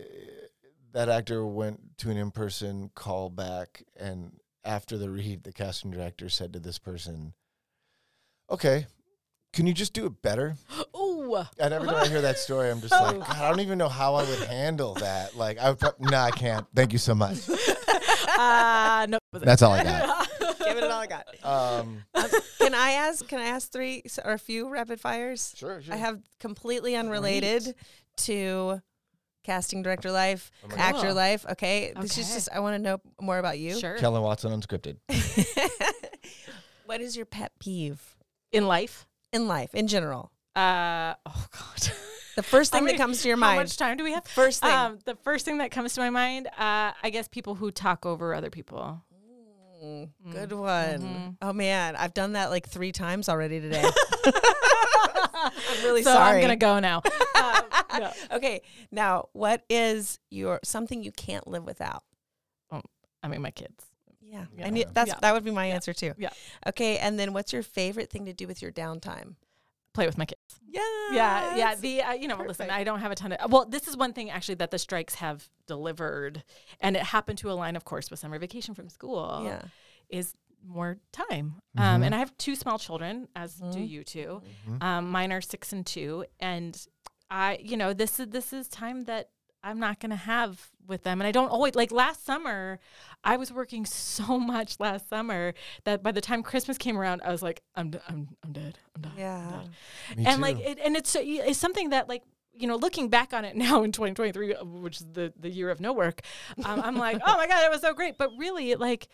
[0.93, 4.33] that actor went to an in-person call back, and
[4.64, 7.35] after the read, the casting director said to this person,
[8.51, 8.87] "Okay,
[9.53, 10.57] can you just do it better?"
[10.97, 11.11] Ooh.
[11.59, 13.89] And every time I hear that story, I'm just like, God, I don't even know
[13.89, 15.37] how I would handle that.
[15.37, 16.66] Like, I would, pro- no, I can't.
[16.75, 17.39] Thank you so much.
[18.39, 19.18] Uh, no.
[19.35, 20.29] That's all I got.
[20.75, 21.27] Give it all I got.
[21.45, 22.05] Um,
[22.59, 23.27] Can I ask?
[23.29, 25.55] Can I ask three or a few rapid fires?
[25.57, 25.95] sure, sure.
[25.95, 27.75] I have completely unrelated
[28.18, 28.81] to
[29.43, 31.16] casting director life, Oh actor God.
[31.16, 31.47] life.
[31.53, 33.79] Okay, this is just I want to know more about you.
[33.79, 33.97] Sure.
[33.97, 34.97] Kellen Watson unscripted.
[36.87, 38.16] what is your pet peeve
[38.53, 39.07] In life.
[39.33, 40.31] in life in general?
[40.57, 41.91] Uh, oh God.
[42.37, 43.57] The first I thing mean, that comes to your How mind.
[43.59, 44.25] How much time do we have?
[44.25, 44.71] First thing.
[44.71, 48.07] Um, the first thing that comes to my mind, uh, I guess people who talk
[48.07, 49.03] over other people.
[49.83, 51.01] Mm, Good one.
[51.01, 51.37] Mhm.
[51.43, 53.83] Oh man, I've done that like three times already today.
[54.24, 56.37] I'm really so sorry.
[56.37, 57.03] I'm gonna go now.
[57.41, 58.12] Um, no.
[58.33, 58.61] Okay,
[58.93, 62.05] now what is your something you can't live without?
[63.22, 63.87] I mean, my kids.
[64.20, 64.66] Yeah, Yeah.
[64.66, 65.18] I need that's Yeah.
[65.22, 66.12] that would be my answer too.
[66.18, 66.28] Yeah.
[66.66, 69.35] Okay, and then what's your favorite thing to do with your downtime?
[69.93, 70.41] Play with my kids.
[70.68, 70.80] Yeah.
[71.12, 71.74] Yeah, yeah.
[71.74, 72.70] The uh, you know, listen.
[72.70, 73.51] I don't have a ton of.
[73.51, 76.45] Well, this is one thing actually that the strikes have delivered,
[76.80, 79.43] and it happened to align, of course, with summer vacation from school.
[79.45, 79.62] Yeah.
[80.09, 80.34] is
[80.66, 81.62] more time.
[81.78, 81.80] Mhm.
[81.80, 83.88] Um, and I have two small children, as do Mhm.
[83.88, 84.43] you two.
[84.68, 84.82] Mhm.
[84.82, 86.76] Um, mine are six and two, and
[87.30, 89.30] I, you know, this is this is time that
[89.63, 91.93] I'm not going to have with them, and I don't always like.
[91.93, 92.79] Last summer,
[93.23, 95.55] I was working so much last summer
[95.85, 98.79] that by the time Christmas came around, I was like, I'm d- I'm I'm dead.
[98.97, 99.13] I'm done.
[99.15, 99.51] I'm Yeah.
[99.51, 99.71] done.
[100.17, 100.43] Me and too.
[100.43, 102.23] like, it, and it's it's something that like.
[102.53, 105.71] You know, looking back on it now in 2023, uh, which is the, the year
[105.71, 106.21] of no work,
[106.65, 108.19] um, I'm like, oh my God, it was so great.
[108.19, 109.09] But really, like,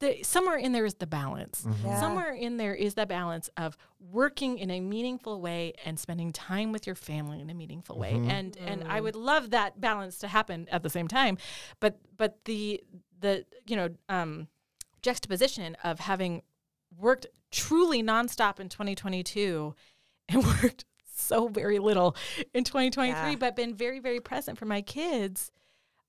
[0.00, 1.62] the, somewhere in there is the balance.
[1.66, 1.84] Mhm.
[1.84, 2.00] Yeah.
[2.00, 6.72] Somewhere in there is the balance of working in a meaningful way and spending time
[6.72, 8.12] with your family in a meaningful way.
[8.14, 8.28] Mhm.
[8.28, 11.38] And and I would love that balance to happen at the same time.
[11.80, 12.82] But but the
[13.20, 14.48] the you know um,
[15.02, 16.42] juxtaposition of having
[16.98, 19.74] worked truly nonstop in 2022
[20.28, 20.84] and worked
[21.16, 22.16] so very little
[22.52, 23.36] in 2023 Yeah.
[23.36, 25.50] but been very very present for my kids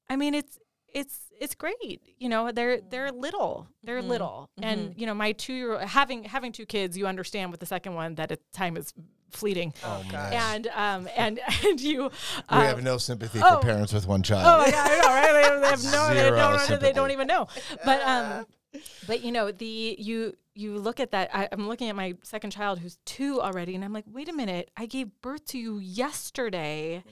[0.10, 0.58] i mean it's
[0.96, 4.08] it's it's great you know they're they're little they're Mhm.
[4.08, 7.60] little and you know my two year old having having two kids you understand with
[7.60, 8.93] the second one that it, time is
[9.32, 9.74] fleeting.
[9.84, 10.34] Oh, man.
[10.34, 12.10] And um and and you we
[12.50, 13.56] uh, have no sympathy oh.
[13.56, 14.43] for parents with one child.
[14.46, 15.34] Oh my god, I know, right?
[15.34, 17.48] They have, they have no, they Zero don't, they don't even know.
[17.84, 18.46] But um,
[19.08, 21.30] but you know, the you you look at that.
[21.34, 24.34] I, I'm looking at my second child who's two already, and I'm like, wait a
[24.34, 27.04] minute, I gave birth to you yesterday.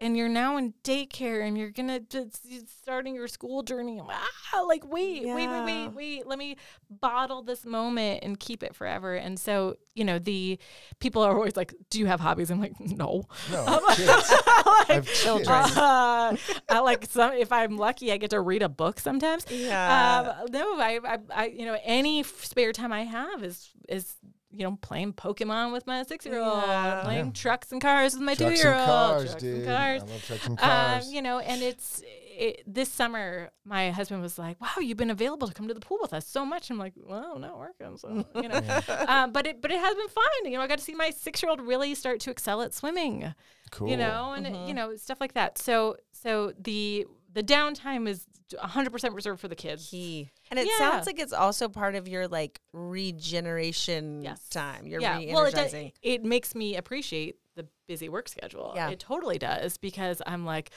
[0.00, 2.38] And you're now in daycare, and you're gonna just
[2.80, 3.98] starting your school journey.
[3.98, 4.16] I'm like,
[4.54, 6.26] Ah, like wait, wait, wait, wait, wait.
[6.26, 6.56] Let me
[6.88, 9.14] bottle this moment and keep it forever.
[9.14, 10.58] And so, you know, the
[11.00, 14.08] people are always like, "Do you have hobbies?" I'm like, "No." No, kids.
[14.08, 15.48] I have children.
[15.48, 16.36] Uh,
[16.68, 17.32] I like some.
[17.32, 19.46] If I'm lucky, I get to read a book sometimes.
[19.50, 20.34] Yeah.
[20.40, 24.14] Um, no, I, I, I, you know, any spare time I have is is
[24.50, 27.02] you know playing Pokemon with my six year old, Yeah.
[27.04, 27.32] playing Yeah.
[27.32, 29.56] trucks and cars with my two trucks year and old, cars, trucks dude.
[29.56, 30.02] and cars.
[30.02, 31.12] I love trucks and Um, cars.
[31.12, 32.02] you know, and it's
[32.40, 33.50] it, this summer.
[33.64, 36.24] My husband was like, "Wow, you've been available to come to the pool with us
[36.26, 38.60] so much." I'm like, "Well, I'm not working, so you know."
[39.08, 40.24] um, but it but it has been fun.
[40.44, 42.72] You know, I got to see my six year old really start to excel at
[42.72, 43.34] swimming
[43.72, 43.88] cool.
[43.88, 45.58] you know, and it- you know stuff like that.
[45.58, 47.06] So so the
[47.38, 49.88] the downtime is 100% reserved for the kids.
[49.90, 50.30] Key.
[50.50, 50.78] And it Yeah.
[50.78, 54.48] sounds like it's also part of your like regeneration Yes.
[54.48, 54.86] time.
[54.86, 58.72] You're yeah, well, it, does, it makes me appreciate the busy work schedule.
[58.74, 58.90] Yeah.
[58.90, 60.70] it totally does because I'm like,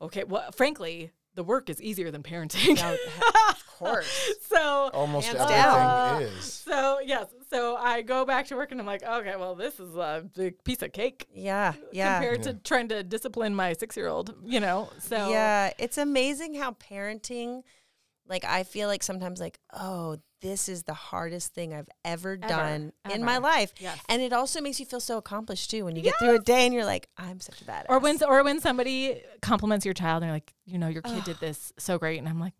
[0.00, 2.80] okay, well, frankly, the work is easier than parenting.
[3.50, 4.32] of course.
[4.48, 6.22] so Almost everything down.
[6.22, 6.44] is.
[6.44, 9.96] so yes, so I go back to work and I'm like, okay, well, this is
[9.96, 11.26] a big piece of cake.
[11.34, 11.74] Yeah.
[11.92, 12.18] Yeah.
[12.18, 14.90] Compared to trying to discipline my six year old, you know.
[14.98, 17.62] So Yeah, it's amazing how parenting,
[18.28, 22.92] like I feel like sometimes like, oh, this is the hardest thing I've ever, done
[23.10, 23.72] in my life.
[23.80, 23.98] Yes.
[24.10, 26.66] And it also makes you feel so accomplished too when you get through a day
[26.66, 27.86] and you're like, I'm such a badass.
[27.88, 31.24] Or when or when somebody compliments your child and they're like, you know, your kid
[31.24, 32.52] did this so great, and I'm like,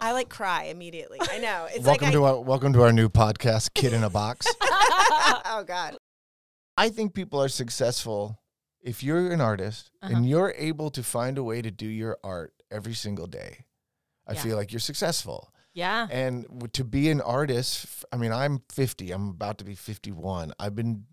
[0.00, 1.18] I like cry immediately.
[1.20, 1.66] I know.
[1.70, 4.46] It's welcome like to our welcome to our new podcast, Kid in a Box.
[5.48, 5.96] Oh God.
[6.78, 8.40] I think people are successful
[8.82, 10.14] if you're an artist Uh-huh.
[10.16, 13.64] and you're able to find a way to do your art every single day.
[14.26, 14.40] I Yeah.
[14.42, 15.52] feel like you're successful.
[15.76, 19.10] Yeah, And to be an artist, I mean, I'm 50.
[19.12, 20.54] I'm about to be 51.
[20.58, 21.04] I've been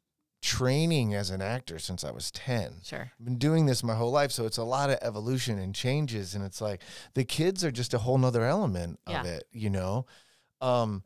[0.42, 2.76] training as an actor since I was 10.
[2.82, 4.32] sure, I've been doing this my whole life.
[4.32, 6.34] So it's a lot of evolution and changes.
[6.34, 6.82] And it's like
[7.14, 10.06] the kids are just a whole nother element of it, you know?
[10.62, 11.04] Um,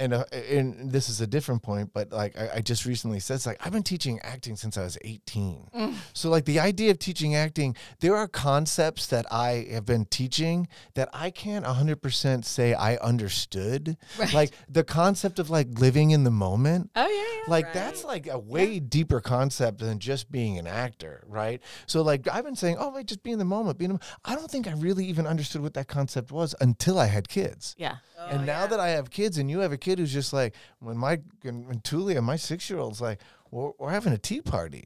[0.00, 3.34] and, uh, and this is a different point, but like I, I just recently said,
[3.34, 5.68] it's like I've been teaching acting since I was 18.
[5.76, 5.94] Mm.
[6.14, 10.68] So like the idea of teaching acting, there are concepts that I have been teaching
[10.94, 13.98] that I can't 100% say I understood.
[14.18, 14.32] Right.
[14.32, 16.90] Like the concept of like living in the moment.
[16.96, 17.50] oh yeah, yeah.
[17.50, 21.60] Like that's like a way deeper concept than just being an actor, right?
[21.86, 23.94] So like I've been saying, oh, like just be in the moment, be in the
[23.94, 27.28] mo-" I don't think I really even understood what that concept was until I had
[27.28, 27.74] kids.
[27.78, 27.96] yeah,
[28.28, 30.96] and now that I have kids, and you have a kid who's just like when
[30.96, 33.20] my when Tulia, my six year old's like,
[33.50, 34.84] we're, we're having a tea party,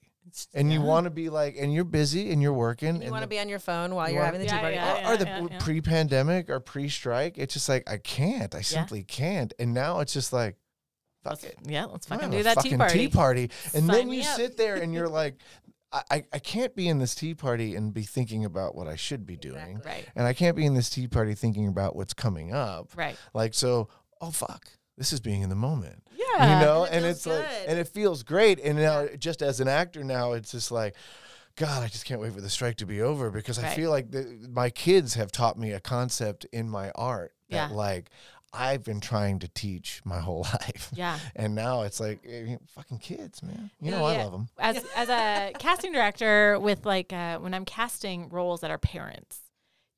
[0.55, 3.29] and you want to be like, and you're busy and you're working, You want to
[3.29, 4.77] be on your phone while You you're wanna- having the Yeah, tea party.
[4.77, 5.59] yeah, or, or the yeah, yeah.
[5.61, 10.33] pre-pandemic or pre-strike, it's just like I can't, I simply can't, and now it's just
[10.33, 10.57] like,
[11.23, 11.57] fuck let's, it.
[11.65, 12.99] yeah, let's fucking do a that tea party.
[12.99, 13.51] tea party.
[13.75, 14.37] And Sign then you up.
[14.37, 15.37] sit there and you're like,
[15.93, 18.97] I, I, I can't be in this tea party and be thinking about what I
[18.97, 19.81] should be doing.
[19.85, 22.91] Right, And I can't be in this tea party thinking about what's coming up.
[22.97, 23.89] right, Like, so,
[24.21, 24.69] oh, fuck.
[24.97, 26.03] This is being in the moment.
[26.17, 26.85] yeah, you know?
[26.85, 28.61] And it And, it's like, and it feels great.
[28.61, 30.95] And now, just as an actor now, it's just like,
[31.57, 34.11] God, I just can't wait for the strike to be over because I feel like
[34.11, 37.77] the, my kids have taught me a concept in my art that, Yeah.
[37.77, 38.11] like,
[38.57, 40.91] I've been trying to teach my whole life.
[40.95, 41.19] yeah.
[41.35, 43.71] And now it's like eh, fucking kids, man.
[43.81, 44.49] You know Yeah, I love them.
[44.61, 49.41] As as a casting director, with like uh, when I'm casting roles that are parents,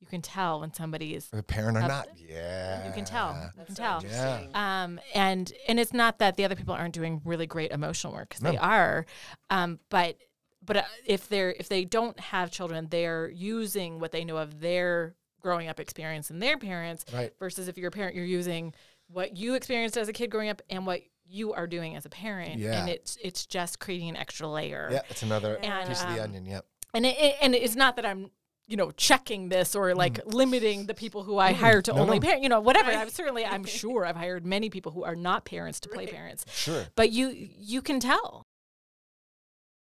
[0.07, 1.27] you can tell when somebody is.
[1.27, 2.87] The parent or Up- not, yeah.
[2.87, 3.51] You can tell.
[3.57, 4.03] You can tell.
[4.03, 4.41] Yeah.
[4.53, 8.29] Um, and and it's not that the other people aren't doing really great emotional work
[8.29, 9.05] because they are,
[9.49, 10.17] um, but
[10.63, 14.59] but uh, if they're if they don't have children, they're using what they know of
[14.61, 17.05] their growing up experience and their parents.
[17.13, 17.33] Right.
[17.39, 18.73] Versus if you're a parent, you're using
[19.09, 22.09] what you experienced as a kid growing up and what you are doing as a
[22.09, 22.79] parent, Yeah.
[22.79, 24.89] and it's it's just creating an extra layer.
[24.91, 26.45] Yeah, it's another And, piece of the um, onion.
[26.45, 26.65] Yep.
[26.93, 28.31] And it, it- and it's not that I'm
[28.67, 31.95] you know checking this or like limiting the people who I hire to Mm.
[31.95, 32.25] No, only no.
[32.27, 32.43] parent.
[32.43, 32.91] You know whatever.
[32.91, 36.45] I've certainly I'm sure I've hired many people who are not parents to play parents,
[36.53, 36.85] Sure.
[36.95, 38.43] but you you can tell.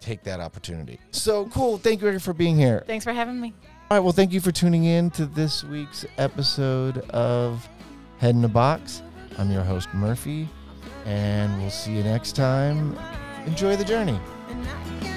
[0.00, 0.98] take that opportunity.
[1.10, 1.76] So cool.
[1.76, 2.84] Thank you Erica, for being here.
[2.86, 3.52] Thanks for having me.
[3.90, 4.02] All right.
[4.02, 7.68] Well, thank you for tuning in to this week's episode of
[8.16, 9.02] Head in a Box.
[9.36, 10.48] I'm your host, Murphy,
[11.04, 12.98] and we'll see you next time.
[13.44, 14.18] Enjoy the journey.
[14.48, 15.15] And I can